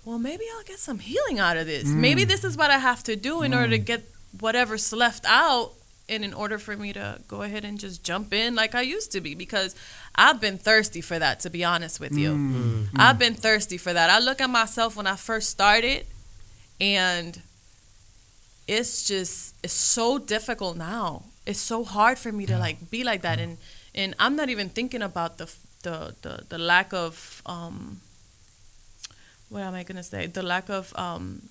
[0.04, 1.86] well maybe I'll get some healing out of this.
[1.86, 2.28] Maybe mm.
[2.28, 3.84] this is what I have to do in order to mm.
[3.84, 4.08] get
[4.40, 5.72] whatever's left out.
[6.12, 9.10] And in order for me to go ahead and just jump in like I used
[9.12, 9.74] to be, because
[10.14, 12.32] I've been thirsty for that, to be honest with you.
[12.96, 14.10] I've been thirsty for that.
[14.10, 16.04] I look at myself when I first started,
[16.78, 17.40] and
[18.68, 21.22] it's just it's so difficult now.
[21.46, 23.56] It's so hard for me to like be like that, and
[23.94, 25.48] and I'm not even thinking about the
[25.82, 28.00] the the, the lack of um.
[29.48, 30.26] What am I gonna say?
[30.28, 31.48] The lack of um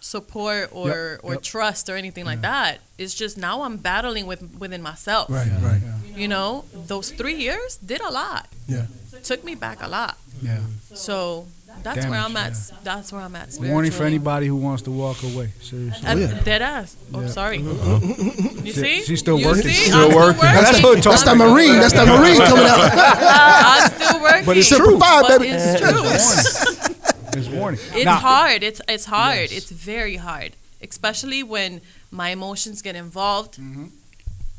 [0.00, 1.42] support or Yep, or yep.
[1.42, 2.78] trust or anything like that.
[2.98, 5.30] It's just now I'm battling with within myself.
[5.30, 5.80] Right, right.
[6.16, 8.48] You know, those three years did a lot.
[8.66, 8.86] Yeah.
[9.22, 10.16] Took me back a lot.
[10.42, 10.60] Yeah.
[10.94, 11.46] So
[11.82, 12.52] that's where I'm at.
[12.52, 13.56] Damage, That's where I'm at.
[13.60, 15.50] Warning for anybody who wants to walk away.
[15.60, 16.06] Seriously.
[16.08, 16.40] Uh, yeah.
[16.42, 16.96] Dead ass.
[17.14, 17.28] Oh, Yeah.
[17.28, 17.58] sorry.
[17.58, 19.02] You see?
[19.02, 19.62] she's still You working.
[19.62, 19.88] see?
[19.90, 20.40] Still I'm working.
[20.42, 21.78] That's what That's that Marine.
[21.80, 22.80] That's that Marine coming out.
[22.94, 24.44] I'm still working.
[24.46, 24.98] But it's true.
[24.98, 25.52] five, But baby.
[25.56, 26.86] it's true.
[27.36, 27.80] It's warning.
[27.94, 28.62] It's Now- hard.
[28.62, 29.50] It's it's hard.
[29.50, 29.52] Yes.
[29.52, 30.52] It's very hard,
[30.82, 33.54] especially when my emotions get involved.
[33.58, 33.86] Mm-hmm.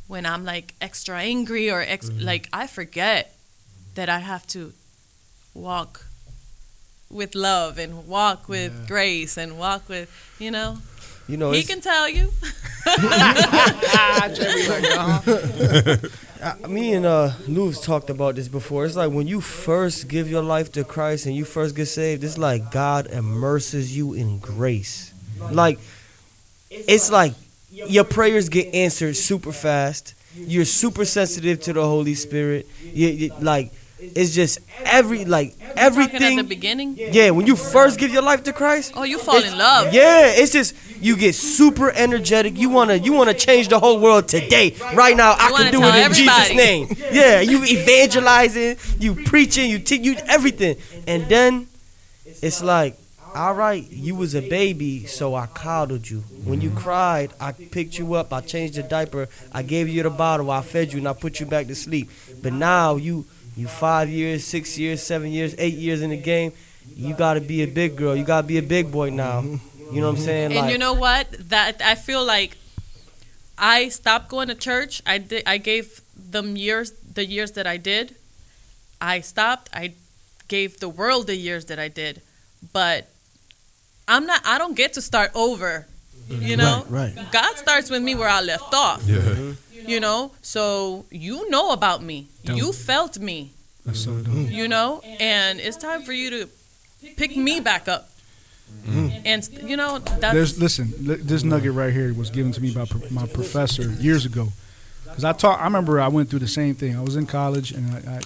[0.07, 3.33] When I'm like extra angry or ex- like I forget
[3.95, 4.73] that I have to
[5.53, 6.05] walk
[7.09, 8.87] with love and walk with Yeah.
[8.87, 10.09] grace and walk with
[10.39, 10.77] you know.
[11.27, 12.31] You know, he can tell you.
[16.43, 18.85] I, me and uh, Lou's talked about this before.
[18.85, 22.23] It's like when you first give your life to Christ and you first get saved,
[22.23, 25.13] it's like God immerses you in grace.
[25.51, 25.79] Like,
[26.69, 27.33] it's like
[27.71, 30.15] your prayers get answered super fast.
[30.35, 32.67] You're super sensitive to the Holy Spirit.
[32.81, 33.71] You, you, like,
[34.01, 36.37] it's just every like Talking at everything.
[36.37, 36.95] the beginning.
[36.97, 39.93] Yeah, when you first give your life to Christ, Oh, you fall in love.
[39.93, 42.57] yeah, it's just you get super energetic.
[42.57, 45.33] You wanna you wanna change the whole world today, right now.
[45.37, 46.87] I can do it in Jesus' name.
[47.11, 50.77] Yeah, you evangelizing, you preaching, you te- you everything,
[51.07, 51.67] and then
[52.41, 52.97] it's like,
[53.35, 56.19] all right, you was a baby, so I coddled you.
[56.43, 60.09] When you cried, I picked you up, I changed the diaper, I gave you the
[60.09, 62.09] bottle, I fed you, and I put you back to sleep.
[62.41, 63.25] But now you
[63.55, 66.53] you five years, six years, seven years, eight years in the game.
[66.95, 68.15] You gotta be a big girl.
[68.15, 69.41] You gotta be a big boy now.
[69.41, 70.23] You know what I'm mm-hmm.
[70.25, 70.53] saying?
[70.53, 71.27] And you know what?
[71.49, 72.57] That I feel like
[73.57, 75.01] I stopped going to church.
[75.05, 75.43] I did.
[75.45, 78.15] I gave them years, the years that I did.
[79.01, 79.69] I stopped.
[79.73, 79.93] I
[80.47, 82.21] gave the world the years that I did,
[82.71, 83.09] but
[84.07, 84.41] I'm not.
[84.45, 85.87] I don't get to start over.
[86.29, 86.61] You mm-hmm.
[86.61, 87.31] know, Right, right.
[87.31, 89.03] God starts with me where I left off.
[89.05, 89.17] Yeah.
[89.17, 89.51] Mm-hmm.
[89.85, 92.27] You know, so you know about me.
[92.43, 93.51] You felt me.
[93.85, 94.49] That's so dope.
[94.49, 96.49] You know, and it's time for you to
[97.17, 98.09] pick me back up.
[98.85, 99.21] Mm-hmm.
[99.25, 100.93] And you know, that's There's listen.
[100.97, 104.49] This nugget right here was given to me by my professor years ago.
[105.03, 105.59] Because I taught.
[105.59, 106.95] I remember I went through the same thing.
[106.95, 108.21] I was in college and I, I,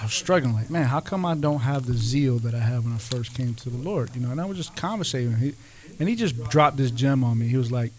[0.00, 0.54] I was struggling.
[0.54, 3.34] Like, man, how come I don't have the zeal that I had when I first
[3.34, 4.14] came to the Lord?
[4.14, 5.36] You know, and I was just conversating.
[5.36, 5.54] He,
[5.98, 7.48] and he just dropped this gem on me.
[7.48, 7.92] He was like,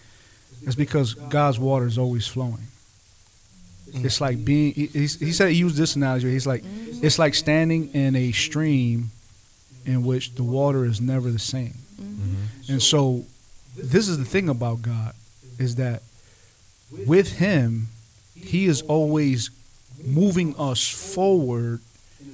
[0.64, 2.68] "It's because God's water is always flowing."
[3.92, 4.06] Mm.
[4.06, 4.74] It's like being.
[4.74, 6.32] He, he he said he used this analogy.
[6.32, 7.04] He's like, mm.
[7.04, 9.12] it's like standing in a stream
[9.86, 11.74] in which the water is never the same.
[12.00, 12.72] Mm-hmm.
[12.74, 13.26] And so,
[13.76, 15.14] this is the thing about God
[15.60, 16.04] is that
[17.08, 17.88] with Him,
[18.36, 19.50] He is always
[20.06, 21.80] moving us forward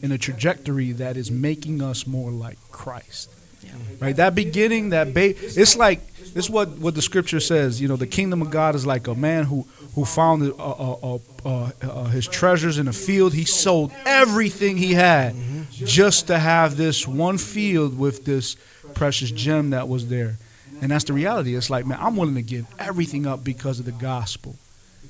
[0.01, 3.29] in a trajectory that is making us more like Christ.
[3.63, 3.71] Yeah.
[3.99, 4.15] Right?
[4.15, 6.01] That beginning, that it's like
[6.35, 7.81] it's what what the scripture says.
[7.81, 9.65] You know, the kingdom of God is like a man who
[9.97, 13.33] who found uh, uh, uh, uh, uh, his treasures in a field.
[13.33, 15.35] He sold everything he had
[15.71, 18.57] just to have this one field with this
[18.93, 20.37] precious gem that was there.
[20.83, 21.55] And that's the reality.
[21.55, 24.55] It's like, man, I'm willing to give everything up because of the gospel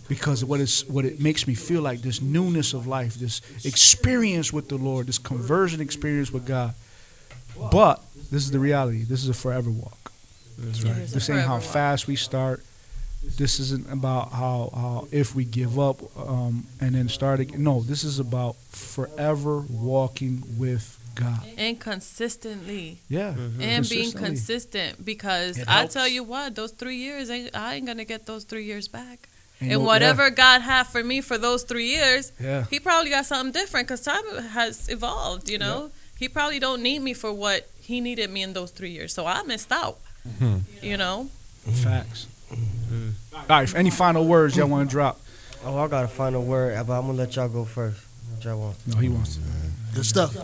[0.07, 3.41] because of what is what it makes me feel like this newness of life, this
[3.65, 6.73] experience with the Lord, this conversion experience with God.
[7.73, 9.03] But this is the reality.
[9.03, 10.13] This is a forever walk.
[10.57, 11.07] Right?
[11.07, 12.63] This ain't how fast we start.
[13.37, 17.63] This isn't about how, how if we give up um, and then start again.
[17.63, 21.41] No, this is about forever walking with God.
[21.57, 22.99] And consistently.
[23.09, 27.85] Yeah, And being consistent because I tell you what, those three years, ain't, I ain't
[27.85, 29.27] gonna get those three years back.
[29.59, 32.65] Ain't and no- whatever God had for me for those three years, Yeah.
[32.69, 35.49] He probably got something different because time has evolved.
[35.49, 38.91] You know, He probably don't need me for what He needed me in those three
[38.91, 39.13] years.
[39.13, 39.97] So I missed out.
[40.81, 41.29] You know,
[41.83, 42.27] Facts.
[42.51, 42.57] All
[43.49, 43.75] right.
[43.75, 45.19] Any final words y'all want to drop?
[45.65, 47.99] Oh, I got a final word, but I'm gonna let y'all go first.
[48.33, 48.87] What y'all want?
[48.87, 49.41] No, he wants to.
[49.95, 50.35] Good stuff.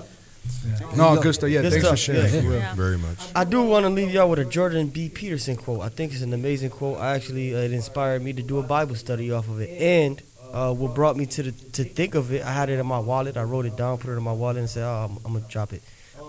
[0.96, 1.50] No, good stuff.
[1.50, 2.34] Yeah, Good thanks for sharing.
[2.34, 2.42] yeah.
[2.42, 2.60] For real.
[2.60, 2.76] Yeah.
[2.76, 3.18] Very much.
[3.36, 5.10] I do want to leave y'all with a Jordan B.
[5.10, 5.82] Peterson quote.
[5.82, 7.00] I think it's an amazing quote.
[7.00, 10.22] I actually uh, it inspired me to do a Bible study off of it, and
[10.52, 12.44] uh, what brought me to the to think of it.
[12.44, 13.38] I had it in my wallet.
[13.38, 15.46] I wrote it down, put it in my wallet, and said, "Oh, I'm, I'm gonna
[15.48, 15.82] drop it."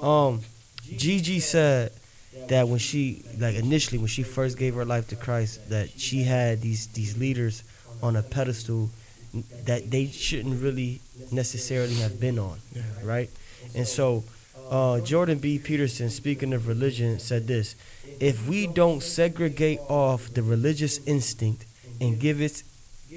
[0.03, 0.41] Um,
[0.97, 1.93] Gigi said
[2.49, 6.23] that when she like initially when she first gave her life to Christ, that she
[6.25, 7.63] had these these leaders
[8.03, 8.91] on a pedestal
[9.65, 11.01] that they shouldn't really
[11.33, 12.59] necessarily have been on,
[13.03, 13.31] right?
[13.75, 14.23] And so,
[14.71, 15.59] uh, Jordan B.
[15.59, 17.75] Peterson, speaking of religion, said this:
[18.21, 21.65] If we don't segregate off the religious instinct
[22.01, 22.63] and give its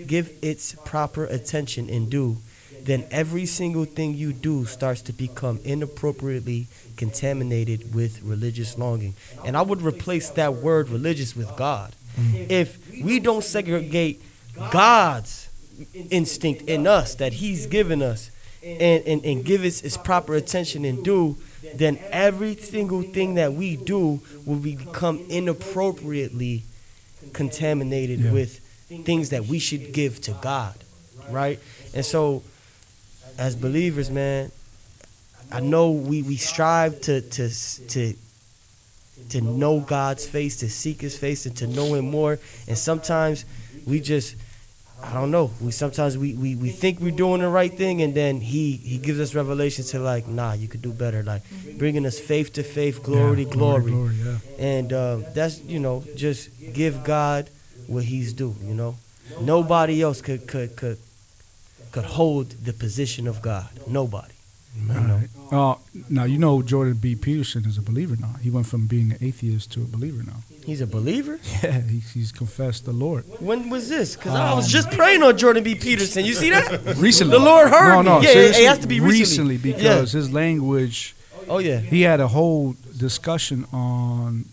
[0.06, 2.38] give its proper attention and due,
[2.84, 9.14] then every single thing you do starts to become inappropriately contaminated with religious longing.
[9.46, 11.94] And I would replace that word religious with God.
[12.20, 12.46] Mm-hmm.
[12.50, 14.22] If we don't segregate
[14.72, 15.50] God's
[16.10, 18.32] instinct in us that He's given us
[18.64, 21.38] and, and, and give it its proper attention and do,
[21.76, 26.64] then every single thing that we do will become inappropriately
[27.34, 28.32] contaminated Yeah.
[28.32, 28.60] with
[29.06, 30.74] things that we should give to God,
[31.30, 31.60] right?
[31.94, 32.42] And so,
[33.38, 34.52] as believers, man,
[35.52, 37.50] I know we, we strive to to
[37.90, 38.14] to
[39.30, 42.40] to know God's face, to seek His face, and to know Him more.
[42.68, 43.46] And sometimes
[43.86, 44.36] we just,
[45.04, 45.52] I don't know.
[45.62, 48.98] We sometimes we, we, we think we're doing the right thing, and then He He
[48.98, 51.24] gives us revelation to like, nah, you could do better.
[51.24, 51.42] Like
[51.78, 53.92] bringing us faith to faith, glory Yeah, to glory.
[53.92, 54.38] glory, yeah.
[54.60, 57.50] And um, that's you know just give God
[57.88, 58.56] what He's due.
[58.64, 58.98] You know,
[59.42, 60.98] nobody else could could could
[61.98, 63.68] could hold the position of God.
[63.88, 64.34] Nobody.
[64.80, 65.22] You know.
[65.52, 65.76] Uh,
[66.10, 67.16] now you know Jordan B.
[67.16, 68.36] Peterson is a believer now.
[68.42, 70.42] He went from being an atheist to a believer now.
[70.64, 71.40] He's a believer.
[71.64, 74.16] Yeah, he, he's confessed the Lord When was this?
[74.16, 75.74] Because I was just praying on Jordan B.
[75.74, 76.24] Peterson.
[76.26, 76.96] You see that?
[76.98, 77.32] recently.
[77.40, 78.06] The Lord heard no, me.
[78.10, 79.58] no, Yeah, it- it has to be recently.
[79.58, 81.16] because his language.
[81.50, 81.80] Oh yeah.
[81.80, 84.46] He had a whole discussion on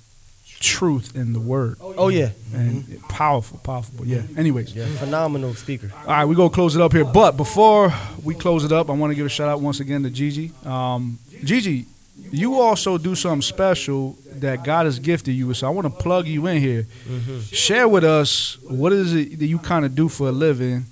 [0.61, 2.31] truth in the Word, Oh yeah.
[2.55, 3.07] and mm-hmm.
[3.09, 3.95] powerful, powerful.
[3.99, 4.19] But yeah.
[4.19, 4.39] Mm-hmm.
[4.39, 4.87] Anyways, Yeah.
[4.99, 5.91] Phenomenal speaker.
[6.03, 7.05] All right, we're going to close it up here.
[7.05, 7.93] But before
[8.23, 10.53] we close it up, I want to give a shout out once again to Gigi.
[10.65, 11.87] Um, Gigi,
[12.31, 15.59] you also do something special that God has gifted you with.
[15.59, 16.87] So I want to plug you in here.
[17.07, 17.41] Mm-hmm.
[17.41, 20.87] Share with us what is it that you kind of do for a living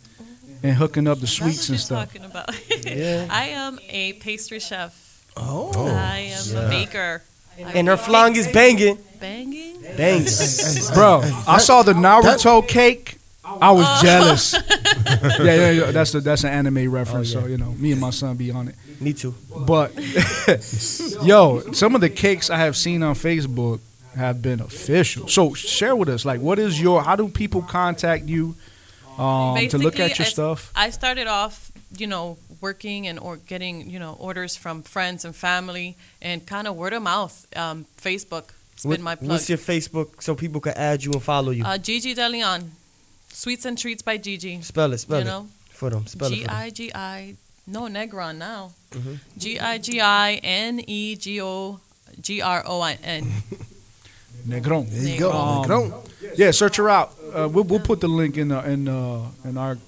[0.62, 2.06] and hooking up the that's sweets what and you're stuff.
[2.12, 2.86] talking about.
[2.86, 3.26] Yeah.
[3.30, 5.24] I am a pastry chef.
[5.36, 5.72] Oh.
[5.88, 6.60] I am Yeah.
[6.66, 7.22] a baker.
[7.64, 8.98] I And her flan is banging.
[9.20, 9.72] banging.
[9.96, 10.90] Bangs.
[10.92, 13.18] Bro, I saw the Naruto cake.
[13.44, 14.54] I was jealous.
[15.06, 17.34] yeah, yeah, yeah, that's a, that's an anime reference.
[17.34, 17.44] Oh, yeah.
[17.44, 18.74] So you know, me and my son be on it.
[19.00, 19.34] Me too.
[19.66, 19.92] But
[21.22, 23.80] yo, some of the cakes I have seen on Facebook
[24.16, 25.28] have been official.
[25.28, 27.02] So share with us, like, what is your?
[27.02, 28.54] How do people contact you
[29.18, 30.72] um, to look at your stuff?
[30.74, 35.34] I started off, you know, working and or getting, you know, orders from friends and
[35.36, 37.46] family, and kind of word of mouth.
[37.56, 38.44] Um, Facebook,
[38.74, 39.30] it's What- been my plug.
[39.30, 41.64] what's your Facebook so people can add you and follow you?
[41.64, 42.70] uh, Gigi DeLeon,
[43.32, 44.62] Sweets and Treats by Gigi.
[44.62, 44.98] spell it.
[44.98, 46.06] Spell you it know, for them.
[46.06, 46.36] Spell it.
[46.36, 46.56] G For them.
[46.56, 47.34] I G I.
[47.66, 48.72] No, Negron now.
[48.92, 49.14] Mm-hmm.
[49.38, 51.80] G I G I N E G O
[52.20, 53.24] G R O I N.
[54.48, 54.88] Negron.
[54.90, 55.30] There you go.
[55.32, 56.10] Um, Negron.
[56.36, 57.12] Yeah, search her out.
[57.32, 59.78] Uh, we'll, we'll put the link in the, in uh, in our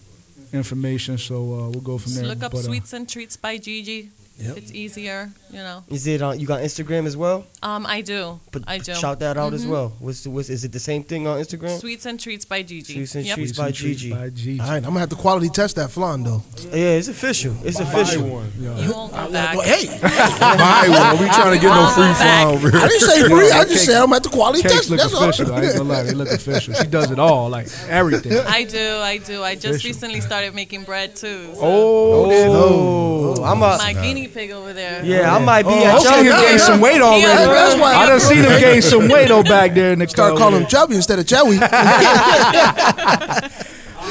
[0.54, 2.28] information, so uh, we'll go from Just there.
[2.28, 4.10] look up But, uh, Sweets and Treats by Gigi.
[4.36, 4.56] Yep.
[4.56, 5.84] It's easier, you know.
[5.88, 6.40] Is it on?
[6.40, 7.46] You got Instagram as well?
[7.62, 8.40] Um, I do.
[8.50, 8.92] But I do.
[8.94, 9.68] shout that out as Mhm.
[9.70, 9.92] well.
[10.00, 11.78] What's what's is it the same thing on Instagram?
[11.78, 12.94] Sweets and treats by Gigi.
[12.94, 13.34] Sweets and Yep.
[13.36, 13.50] treats.
[13.52, 14.10] Treats by and Gigi.
[14.12, 14.60] by Gigi.
[14.60, 16.42] All right, I'm gonna have to quality test that flan though.
[16.72, 17.54] Yeah, it's official.
[17.62, 18.26] It's official.
[18.58, 19.56] You won't go back.
[19.64, 21.18] Hey, Buy one.
[21.22, 22.80] We trying to get no free flan over here.
[22.80, 22.88] I here.
[22.88, 23.50] didn't say free.
[23.52, 24.90] I just said I'm at the quality Cakes test.
[24.90, 25.24] look That's all.
[25.28, 25.52] official.
[25.54, 26.74] I ain't gonna lie, they look official.
[26.74, 28.32] She does it all, like everything.
[28.46, 28.96] I do.
[28.98, 29.42] I do.
[29.44, 29.88] I just Official.
[29.90, 31.54] recently started making bread too.
[31.54, 33.92] so Oh, Oh, I'm a, My
[34.26, 35.04] guinea pig over there.
[35.04, 37.22] yeah, I might be Oh, at I okay, seen your him gain some weight already.
[37.22, 40.08] Yeah, that's why- I done seen him gain some weight though back there in the
[40.08, 40.38] Start car.
[40.38, 41.58] calling him Chubby instead of Joey.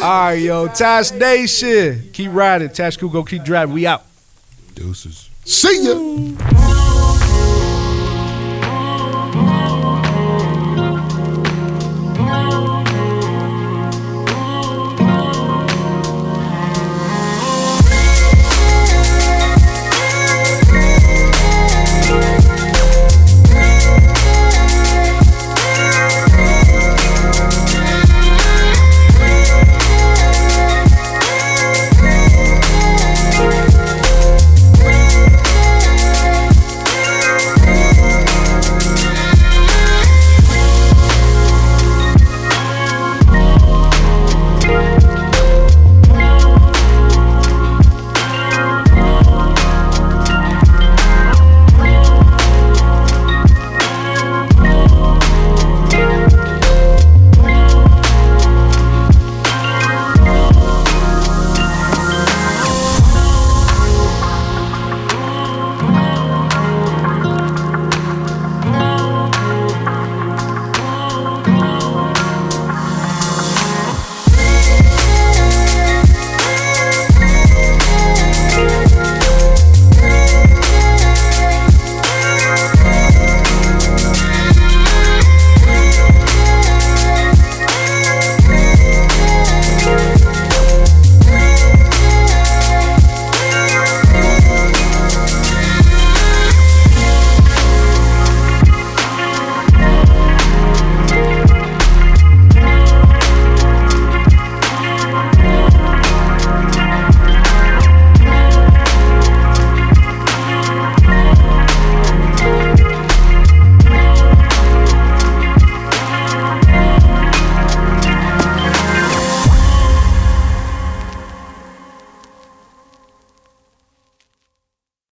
[0.01, 2.69] All right, yo, Tash Nation, keep riding.
[2.69, 3.73] Tash Kugo, keep driving.
[3.73, 4.03] We out.
[4.75, 5.29] Deuces.
[5.45, 7.19] See ya.